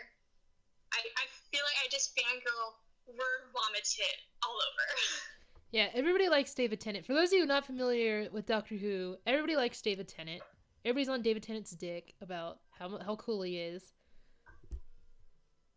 I 0.93 1.01
I 1.03 1.25
feel 1.51 1.63
like 1.63 1.79
I 1.83 1.87
just 1.91 2.15
fangirl 2.15 2.79
word 3.07 3.41
vomited 3.53 4.17
all 4.45 4.57
over. 4.57 4.85
yeah, 5.71 5.89
everybody 5.93 6.29
likes 6.29 6.53
David 6.53 6.79
Tennant. 6.79 7.05
For 7.05 7.13
those 7.13 7.31
of 7.31 7.39
you 7.39 7.45
not 7.45 7.65
familiar 7.65 8.27
with 8.31 8.45
Doctor 8.45 8.75
Who, 8.75 9.17
everybody 9.25 9.55
likes 9.55 9.81
David 9.81 10.07
Tennant. 10.07 10.41
Everybody's 10.85 11.09
on 11.09 11.21
David 11.21 11.43
Tennant's 11.43 11.71
dick 11.71 12.13
about 12.21 12.59
how 12.71 12.99
how 12.99 13.15
cool 13.17 13.41
he 13.41 13.57
is. 13.57 13.93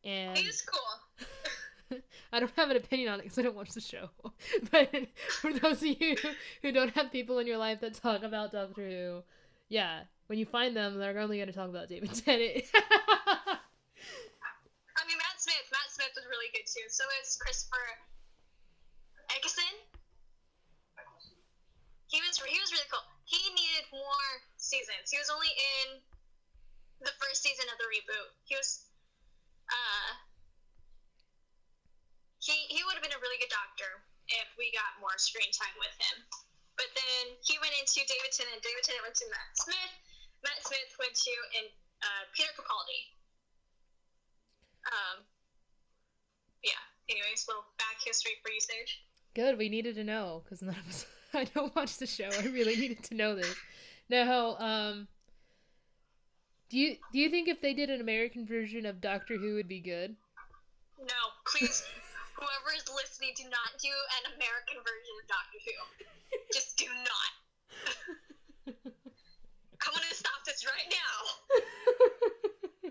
And 0.04 0.36
He 0.36 0.44
is 0.44 0.62
cool. 0.62 0.80
I 2.32 2.40
don't 2.40 2.52
have 2.56 2.70
an 2.70 2.76
opinion 2.78 3.12
on 3.12 3.20
it 3.20 3.24
because 3.24 3.38
I 3.38 3.42
don't 3.42 3.54
watch 3.54 3.72
the 3.72 3.80
show. 3.80 4.08
but 4.72 4.90
for 5.40 5.52
those 5.52 5.82
of 5.82 5.88
you 6.00 6.16
who 6.62 6.72
don't 6.72 6.94
have 6.94 7.12
people 7.12 7.38
in 7.38 7.46
your 7.46 7.58
life 7.58 7.80
that 7.80 7.94
talk 7.94 8.22
about 8.22 8.52
Doctor 8.52 8.88
Who, 8.88 9.22
yeah, 9.68 10.04
when 10.28 10.38
you 10.38 10.46
find 10.46 10.74
them, 10.74 10.98
they're 10.98 11.18
only 11.18 11.36
going 11.36 11.52
to 11.52 11.54
talk 11.54 11.68
about 11.68 11.88
David 11.88 12.08
Tennant. 12.14 12.64
I 14.96 15.04
mean, 15.04 15.18
Matt 15.20 15.36
Smith. 15.36 15.68
Matt 15.68 15.92
Smith 15.92 16.12
was 16.16 16.24
really 16.24 16.48
good 16.56 16.64
too. 16.64 16.88
So 16.88 17.04
is 17.20 17.36
Christopher 17.36 17.84
Eccleston. 19.36 19.76
He 22.08 22.20
was 22.20 22.40
he 22.44 22.60
was 22.60 22.72
really 22.72 22.88
cool. 22.92 23.04
He 23.24 23.40
needed 23.52 23.88
more 23.92 24.28
seasons. 24.56 25.08
He 25.12 25.16
was 25.16 25.28
only 25.28 25.48
in 25.48 26.00
the 27.00 27.12
first 27.20 27.42
season 27.42 27.64
of 27.72 27.76
the 27.76 27.88
reboot. 27.88 28.32
He 28.44 28.56
was 28.56 28.88
uh 29.68 30.31
he 32.42 32.66
he 32.66 32.82
would 32.82 32.98
have 32.98 33.04
been 33.06 33.14
a 33.14 33.22
really 33.22 33.38
good 33.38 33.54
doctor 33.54 34.02
if 34.26 34.50
we 34.58 34.74
got 34.74 34.98
more 34.98 35.14
screen 35.16 35.48
time 35.54 35.74
with 35.78 35.94
him. 36.10 36.26
But 36.74 36.90
then 36.98 37.38
he 37.46 37.54
went 37.62 37.74
into 37.78 38.02
David 38.02 38.34
Tennant. 38.34 38.58
David 38.58 38.82
Tennant 38.82 39.06
went 39.06 39.16
to 39.22 39.26
Matt 39.30 39.54
Smith. 39.54 39.94
Matt 40.42 40.58
Smith 40.66 40.90
went 40.98 41.14
to 41.14 41.34
and 41.62 41.66
uh, 42.02 42.22
Peter 42.34 42.50
Capaldi. 42.58 43.00
Um. 44.90 45.16
Yeah. 46.66 46.82
Anyways, 47.06 47.46
little 47.46 47.66
back 47.78 48.02
history 48.02 48.34
for 48.42 48.50
you, 48.50 48.58
Sage. 48.58 49.06
Good, 49.34 49.58
we 49.58 49.68
needed 49.68 49.94
to 49.96 50.04
know 50.04 50.42
because 50.42 50.62
none 50.62 50.74
of 50.74 50.88
us. 50.88 51.06
I 51.34 51.44
don't 51.44 51.74
watch 51.74 51.96
the 51.96 52.06
show. 52.06 52.28
I 52.28 52.46
really 52.46 52.76
needed 52.76 53.02
to 53.04 53.14
know 53.14 53.34
this. 53.34 53.54
Now, 54.10 54.56
um, 54.58 55.08
do 56.68 56.78
you 56.78 56.96
do 57.12 57.18
you 57.18 57.30
think 57.30 57.48
if 57.48 57.60
they 57.62 57.72
did 57.72 57.88
an 57.90 58.00
American 58.00 58.46
version 58.46 58.84
of 58.84 59.00
Doctor 59.00 59.36
Who 59.36 59.54
would 59.54 59.68
be 59.68 59.80
good? 59.80 60.16
No, 61.00 61.14
please, 61.46 61.82
whoever 62.36 62.76
is 62.76 62.84
listening, 62.88 63.32
do 63.36 63.44
not 63.44 63.78
do 63.80 63.92
an 64.22 64.32
American 64.36 64.78
version 64.82 65.14
of 65.20 65.26
Doctor 65.28 65.58
Who. 65.64 65.76
Just 66.52 66.76
do 66.76 66.86
not. 66.86 67.32
I'm 68.66 69.94
gonna 69.94 70.14
stop 70.14 70.44
this 70.46 70.64
right 70.64 70.94
now. 70.94 72.90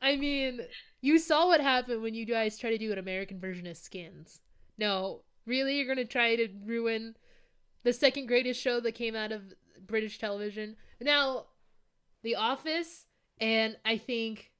I 0.02 0.16
mean, 0.16 0.60
you 1.00 1.18
saw 1.18 1.46
what 1.46 1.60
happened 1.60 2.02
when 2.02 2.14
you 2.14 2.24
guys 2.24 2.58
try 2.58 2.70
to 2.70 2.78
do 2.78 2.92
an 2.92 2.98
American 2.98 3.40
version 3.40 3.66
of 3.66 3.76
Skins. 3.76 4.40
No, 4.78 5.22
really, 5.46 5.76
you're 5.76 5.86
gonna 5.86 6.04
try 6.06 6.36
to 6.36 6.48
ruin 6.64 7.16
the 7.84 7.92
second 7.92 8.26
greatest 8.26 8.60
show 8.60 8.80
that 8.80 8.92
came 8.92 9.14
out 9.14 9.32
of 9.32 9.42
British 9.86 10.18
television. 10.18 10.76
Now, 11.00 11.46
The 12.22 12.36
Office 12.36 13.06
and 13.40 13.76
I 13.84 13.98
think 13.98 14.50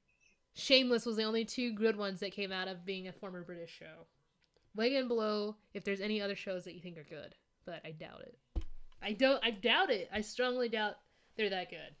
Shameless 0.59 1.05
was 1.05 1.15
the 1.15 1.23
only 1.23 1.45
two 1.45 1.71
good 1.71 1.95
ones 1.95 2.19
that 2.19 2.33
came 2.33 2.51
out 2.51 2.67
of 2.67 2.85
being 2.85 3.07
a 3.07 3.13
former 3.13 3.43
British 3.43 3.71
show. 3.71 4.07
Leg 4.75 4.93
and 4.93 5.07
below 5.07 5.55
if 5.73 5.83
there's 5.83 6.01
any 6.01 6.21
other 6.21 6.35
shows 6.35 6.63
that 6.65 6.75
you 6.75 6.81
think 6.81 6.97
are 6.97 7.03
good, 7.03 7.35
but 7.65 7.81
I 7.85 7.91
doubt 7.91 8.21
it. 8.21 8.37
I 9.01 9.13
don't. 9.13 9.43
I 9.43 9.51
doubt 9.51 9.89
it. 9.89 10.09
I 10.13 10.21
strongly 10.21 10.69
doubt 10.69 10.95
they're 11.37 11.49
that 11.49 11.69
good. 11.69 11.95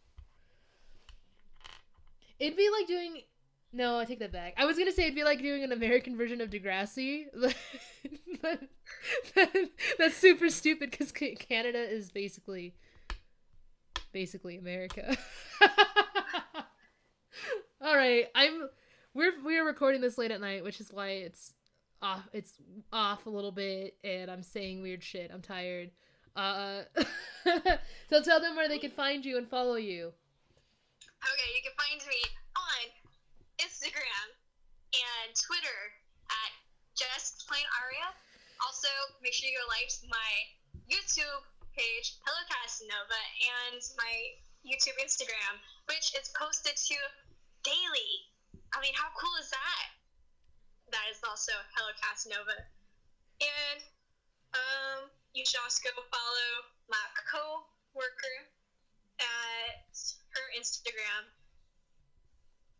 It'd 2.39 2.57
be 2.57 2.69
like 2.69 2.87
doing. 2.87 3.21
No, 3.71 3.99
I 3.99 4.05
take 4.05 4.19
that 4.19 4.31
back. 4.31 4.55
I 4.57 4.65
was 4.65 4.77
gonna 4.77 4.91
say 4.91 5.03
it'd 5.03 5.15
be 5.15 5.23
like 5.23 5.39
doing 5.39 5.63
an 5.63 5.71
American 5.71 6.17
version 6.17 6.41
of 6.41 6.49
Degrassi, 6.49 7.25
that's 9.97 10.17
super 10.17 10.49
stupid 10.49 10.91
because 10.91 11.11
Canada 11.11 11.79
is 11.79 12.11
basically, 12.11 12.73
basically 14.11 14.57
America. 14.57 15.15
All 17.81 17.95
right, 17.95 18.27
I'm. 18.35 18.67
We're 19.13 19.31
we're 19.41 19.65
recording 19.65 20.01
this 20.01 20.17
late 20.17 20.31
at 20.31 20.41
night, 20.41 20.65
which 20.65 20.81
is 20.81 20.91
why 20.91 21.23
it's 21.23 21.53
off. 22.01 22.27
It's 22.33 22.53
off 22.91 23.25
a 23.25 23.29
little 23.29 23.53
bit, 23.53 23.95
and 24.03 24.29
I'm 24.29 24.43
saying 24.43 24.81
weird 24.81 25.01
shit. 25.01 25.31
I'm 25.33 25.41
tired. 25.41 25.91
Uh, 26.35 26.83
so 28.09 28.21
tell 28.21 28.41
them 28.41 28.57
where 28.57 28.67
they 28.67 28.79
can 28.79 28.91
find 28.91 29.23
you 29.23 29.37
and 29.37 29.47
follow 29.47 29.75
you. 29.75 30.11
Okay, 30.11 31.49
you 31.55 31.63
can 31.63 31.71
find 31.79 32.03
me 32.03 32.19
on 32.59 32.83
Instagram 33.63 34.27
and 34.91 35.31
Twitter 35.39 35.79
at 36.27 36.51
just 36.99 37.47
plain 37.47 37.63
aria. 37.79 38.11
Also, 38.67 38.91
make 39.23 39.31
sure 39.31 39.47
you 39.47 39.55
go 39.55 39.63
like 39.71 39.87
my 40.11 40.31
YouTube 40.91 41.47
page, 41.71 42.19
Hello 42.27 42.43
Casanova, 42.51 43.23
and 43.71 43.79
my 43.95 44.15
YouTube 44.67 44.99
Instagram, 44.99 45.55
which 45.87 46.11
is 46.19 46.27
posted 46.35 46.75
to 46.75 46.95
daily. 47.69 48.11
I 48.73 48.81
mean, 48.81 48.93
how 48.97 49.13
cool 49.13 49.33
is 49.37 49.49
that? 49.53 49.85
That 50.89 51.05
is 51.13 51.21
also 51.21 51.53
Hello 51.77 51.93
Casanova. 52.01 52.57
And 53.39 53.79
um, 54.53 55.13
you 55.33 55.45
should 55.45 55.61
also 55.61 55.85
go 55.85 55.93
follow 56.09 56.49
my 56.89 57.05
co-worker 57.29 58.37
at 59.21 59.93
her 60.33 60.45
Instagram, 60.57 61.29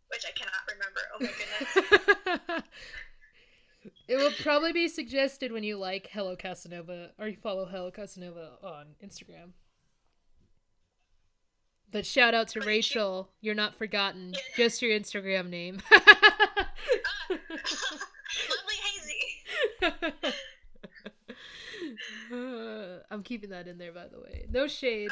which 0.09 0.25
I 0.25 0.33
cannot 0.33 0.65
remember. 0.65 1.01
Oh 1.13 1.19
my 1.21 1.33
goodness. 1.37 2.63
it 4.07 4.17
will 4.17 4.33
probably 4.41 4.73
be 4.73 4.87
suggested 4.87 5.51
when 5.51 5.63
you 5.63 5.77
like 5.77 6.09
Hello 6.11 6.35
Casanova 6.35 7.11
or 7.19 7.27
you 7.27 7.37
follow 7.37 7.65
Hello 7.65 7.91
Casanova 7.91 8.57
on 8.63 8.95
Instagram. 9.03 9.53
But 11.91 12.05
shout 12.05 12.33
out 12.33 12.47
to 12.49 12.59
But 12.59 12.67
Rachel. 12.67 13.29
You're 13.41 13.55
not 13.55 13.75
forgotten. 13.75 14.33
Yeah. 14.33 14.39
Just 14.55 14.81
your 14.81 14.91
Instagram 14.97 15.49
name. 15.49 15.81
Ah, 15.91 16.67
lovely 18.49 18.77
hazy. 18.83 20.33
Uh, 22.31 22.99
I'm 23.11 23.23
keeping 23.23 23.49
that 23.49 23.67
in 23.67 23.77
there, 23.77 23.91
by 23.91 24.07
the 24.07 24.19
way. 24.19 24.45
No 24.51 24.67
shade. 24.67 25.11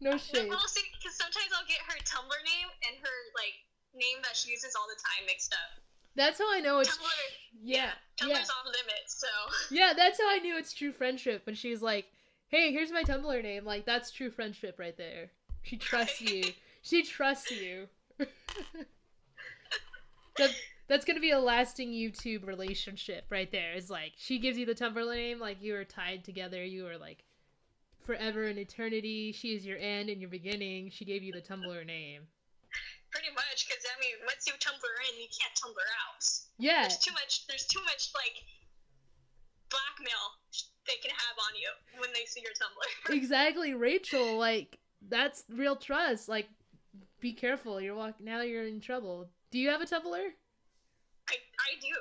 No 0.00 0.12
shade. 0.18 0.48
because 0.48 1.16
sometimes 1.16 1.50
I'll 1.56 1.66
get 1.68 1.78
her 1.86 1.96
Tumblr 2.04 2.44
name 2.44 2.68
and 2.88 2.96
her 3.02 3.16
like 3.34 3.54
name 3.94 4.18
that 4.22 4.36
she 4.36 4.50
uses 4.50 4.74
all 4.78 4.86
the 4.88 4.96
time 5.02 5.26
mixed 5.26 5.52
up. 5.52 5.82
That's 6.14 6.38
how 6.38 6.50
I 6.52 6.60
know 6.60 6.78
it's. 6.80 6.90
Tumblr, 6.96 7.10
Yeah. 7.62 7.90
Tumblr's 8.20 8.30
Yeah. 8.30 8.38
off 8.38 8.66
limits, 8.66 9.20
so 9.20 9.74
Yeah, 9.74 9.92
that's 9.96 10.18
how 10.18 10.28
I 10.30 10.38
knew 10.38 10.56
it's 10.56 10.72
true 10.72 10.92
friendship. 10.92 11.44
When 11.46 11.54
she's 11.54 11.82
like, 11.82 12.06
"Hey, 12.48 12.72
here's 12.72 12.90
my 12.92 13.02
Tumblr 13.04 13.42
name," 13.42 13.64
like 13.64 13.84
that's 13.84 14.10
true 14.10 14.30
friendship 14.30 14.78
right 14.78 14.96
there. 14.96 15.30
She 15.66 15.76
trusts 15.76 16.20
you. 16.20 16.44
She 16.82 17.02
trusts 17.02 17.50
you. 17.50 17.88
that, 20.38 20.50
that's 20.86 21.04
gonna 21.04 21.18
be 21.18 21.32
a 21.32 21.40
lasting 21.40 21.90
YouTube 21.90 22.46
relationship 22.46 23.24
right 23.30 23.50
there. 23.50 23.74
Is 23.74 23.90
like 23.90 24.12
she 24.16 24.38
gives 24.38 24.56
you 24.56 24.64
the 24.64 24.76
Tumblr 24.76 25.12
name, 25.12 25.40
like 25.40 25.60
you 25.60 25.74
are 25.74 25.84
tied 25.84 26.22
together. 26.22 26.64
You 26.64 26.86
are 26.86 26.96
like 26.96 27.24
forever 28.04 28.46
and 28.46 28.60
eternity. 28.60 29.32
She 29.32 29.56
is 29.56 29.66
your 29.66 29.78
end 29.78 30.08
and 30.08 30.20
your 30.20 30.30
beginning. 30.30 30.90
She 30.90 31.04
gave 31.04 31.24
you 31.24 31.32
the 31.32 31.42
Tumblr 31.42 31.84
name. 31.84 32.22
pretty 33.10 33.34
much. 33.34 33.66
Because 33.66 33.82
I 33.90 33.98
mean, 34.00 34.14
once 34.24 34.46
you 34.46 34.52
Tumblr 34.52 34.94
in, 35.10 35.20
you 35.20 35.26
can't 35.34 35.54
Tumblr 35.58 35.82
out. 36.06 36.24
Yeah, 36.58 36.82
There's 36.82 36.98
too 36.98 37.12
much. 37.12 37.48
There's 37.48 37.66
too 37.66 37.82
much 37.82 38.12
like 38.14 38.38
blackmail 39.68 40.38
they 40.86 41.02
can 41.02 41.10
have 41.10 41.36
on 41.50 41.58
you 41.58 42.00
when 42.00 42.10
they 42.14 42.24
see 42.24 42.40
your 42.40 42.52
Tumblr. 42.52 43.16
exactly, 43.16 43.74
Rachel. 43.74 44.38
Like 44.38 44.78
that's 45.08 45.44
real 45.50 45.76
trust. 45.76 46.28
Like, 46.28 46.48
be 47.20 47.32
careful. 47.32 47.80
You're 47.80 47.94
walk 47.94 48.14
now. 48.20 48.42
You're 48.42 48.66
in 48.66 48.80
trouble. 48.80 49.28
Do 49.50 49.58
you 49.58 49.68
have 49.70 49.80
a 49.80 49.84
Tumblr? 49.86 50.14
I 51.28 51.34
I 51.34 51.80
do. 51.80 51.94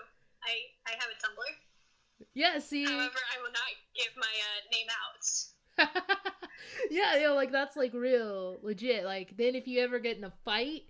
I 0.44 0.54
I 0.88 0.92
have 0.92 1.10
a 1.10 1.18
Tumblr. 1.26 2.28
Yeah. 2.34 2.60
See. 2.60 2.86
However, 2.86 3.20
I 3.38 3.42
will 3.42 3.52
not 3.52 3.62
give 3.96 4.14
my 4.18 4.24
uh, 4.28 4.62
name 4.72 4.88
out. 4.90 6.26
yeah, 6.92 7.18
yeah. 7.18 7.30
Like 7.30 7.52
that's 7.52 7.76
like 7.76 7.94
real 7.94 8.58
legit. 8.62 9.06
Like 9.06 9.36
then 9.38 9.56
if 9.56 9.68
you 9.68 9.82
ever 9.82 10.00
get 10.00 10.18
in 10.18 10.24
a 10.24 10.34
fight, 10.44 10.84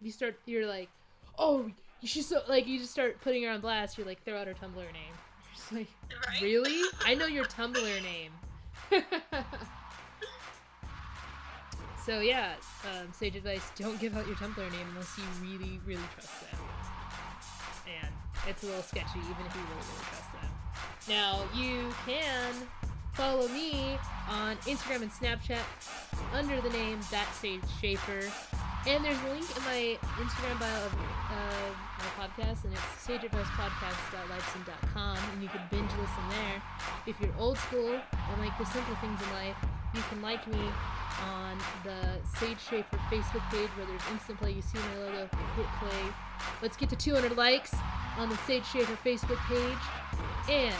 you 0.00 0.10
start. 0.10 0.36
You're 0.46 0.66
like, 0.66 0.88
oh, 1.38 1.70
she's 2.02 2.28
so 2.28 2.42
like 2.48 2.66
you 2.66 2.78
just 2.78 2.92
start 2.92 3.20
putting 3.22 3.42
her 3.44 3.50
on 3.50 3.60
blast. 3.60 3.98
You're 3.98 4.06
like 4.06 4.24
throw 4.24 4.36
out 4.38 4.46
her 4.46 4.54
Tumblr 4.54 4.76
name. 4.76 5.14
You're 5.44 5.54
just 5.54 5.72
like, 5.72 5.88
Right? 6.28 6.42
really? 6.42 6.82
I 7.04 7.14
know 7.14 7.26
your 7.26 7.44
Tumblr 7.44 8.02
name. 8.02 8.32
so 12.06 12.20
yeah, 12.20 12.52
um, 12.84 13.12
sage 13.12 13.34
advice: 13.34 13.68
don't 13.76 14.00
give 14.00 14.16
out 14.16 14.26
your 14.28 14.36
Tumblr 14.36 14.56
name 14.56 14.86
unless 14.90 15.18
you 15.18 15.24
really, 15.42 15.80
really 15.84 16.04
trust 16.14 16.40
them. 16.40 16.60
And 18.00 18.14
it's 18.48 18.62
a 18.62 18.66
little 18.66 18.82
sketchy, 18.82 19.18
even 19.18 19.44
if 19.44 19.54
you 19.54 19.60
really, 19.62 19.74
really 19.74 20.06
trust 20.08 20.32
them. 20.32 20.50
Now 21.08 21.42
you 21.52 21.92
can 22.06 22.54
follow 23.14 23.48
me 23.48 23.98
on 24.30 24.56
Instagram 24.58 25.02
and 25.02 25.10
Snapchat 25.10 25.58
under 26.32 26.60
the 26.60 26.70
name 26.70 27.00
that 27.10 27.26
Sage 27.34 27.60
Schaefer. 27.80 28.30
And 28.86 29.02
there's 29.04 29.18
a 29.18 29.28
link 29.34 29.50
in 29.56 29.62
my 29.64 29.98
Instagram 30.22 30.60
bio 30.60 30.86
of, 30.86 30.92
of 30.94 31.76
my 31.98 32.06
podcast, 32.22 32.62
and 32.64 32.72
it's 32.72 32.82
sageadvicepodcast.libsyn.com, 33.04 35.18
and 35.32 35.42
you 35.42 35.48
can 35.48 35.60
binge 35.72 35.90
listen 35.90 36.28
there. 36.30 36.62
If 37.06 37.20
you're 37.20 37.34
old 37.36 37.58
school 37.58 37.90
and 37.90 38.40
like 38.40 38.56
the 38.58 38.66
simple 38.66 38.94
things 38.96 39.20
in 39.20 39.32
life, 39.32 39.56
you 39.92 40.02
can 40.08 40.22
like 40.22 40.46
me 40.46 40.70
on 41.24 41.58
the 41.82 42.20
Sage 42.38 42.60
Schaefer 42.60 42.96
Facebook 43.10 43.42
page 43.50 43.70
where 43.76 43.86
there's 43.86 44.06
instant 44.12 44.38
play. 44.38 44.52
You 44.52 44.62
see 44.62 44.78
my 44.78 44.98
logo, 44.98 45.28
hit 45.56 45.66
play. 45.80 46.12
Let's 46.62 46.76
get 46.76 46.88
to 46.90 46.96
200 46.96 47.36
likes 47.36 47.74
on 48.18 48.28
the 48.28 48.36
Sage 48.46 48.66
Schaefer 48.66 48.96
Facebook 49.04 49.40
page. 49.48 49.82
And 50.48 50.74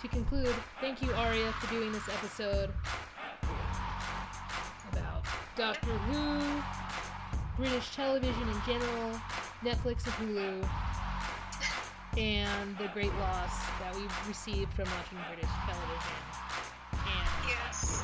to 0.00 0.08
conclude, 0.08 0.54
thank 0.80 1.02
you, 1.02 1.12
Aria, 1.12 1.52
for 1.52 1.66
doing 1.70 1.92
this 1.92 2.08
episode 2.08 2.72
about 4.92 5.26
Doctor 5.56 5.90
Who, 5.90 6.62
British 7.56 7.94
television 7.94 8.42
in 8.48 8.60
general, 8.66 9.18
Netflix 9.64 10.04
and 10.04 10.14
Hulu, 10.28 10.68
and 12.18 12.76
the 12.78 12.88
great 12.88 13.14
loss 13.16 13.54
that 13.80 13.94
we've 13.94 14.28
received 14.28 14.72
from 14.74 14.84
watching 14.96 15.18
British 15.28 15.50
television. 15.64 16.16
And 16.92 17.48
Yes. 17.48 18.02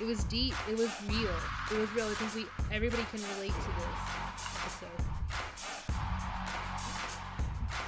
it 0.00 0.06
was 0.06 0.24
deep. 0.24 0.54
It 0.68 0.76
was 0.76 0.90
real. 1.08 1.34
It 1.70 1.78
was 1.78 1.90
real. 1.92 2.08
I 2.08 2.14
think 2.14 2.34
we 2.34 2.46
everybody 2.74 3.04
can 3.10 3.20
relate 3.36 3.52
to 3.52 3.70
this 3.78 3.96
episode. 4.64 5.04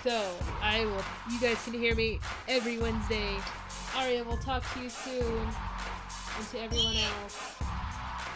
So 0.02 0.36
I 0.62 0.84
will. 0.84 1.04
You 1.32 1.40
guys 1.40 1.62
can 1.64 1.72
hear 1.74 1.94
me 1.94 2.20
every 2.46 2.78
Wednesday. 2.78 3.36
Aria 3.96 4.22
will 4.24 4.36
talk 4.36 4.62
to 4.74 4.80
you 4.80 4.90
soon, 4.90 5.48
and 6.36 6.48
to 6.50 6.60
everyone 6.60 6.96
else. 6.96 7.54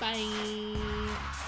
Bye. 0.01 1.48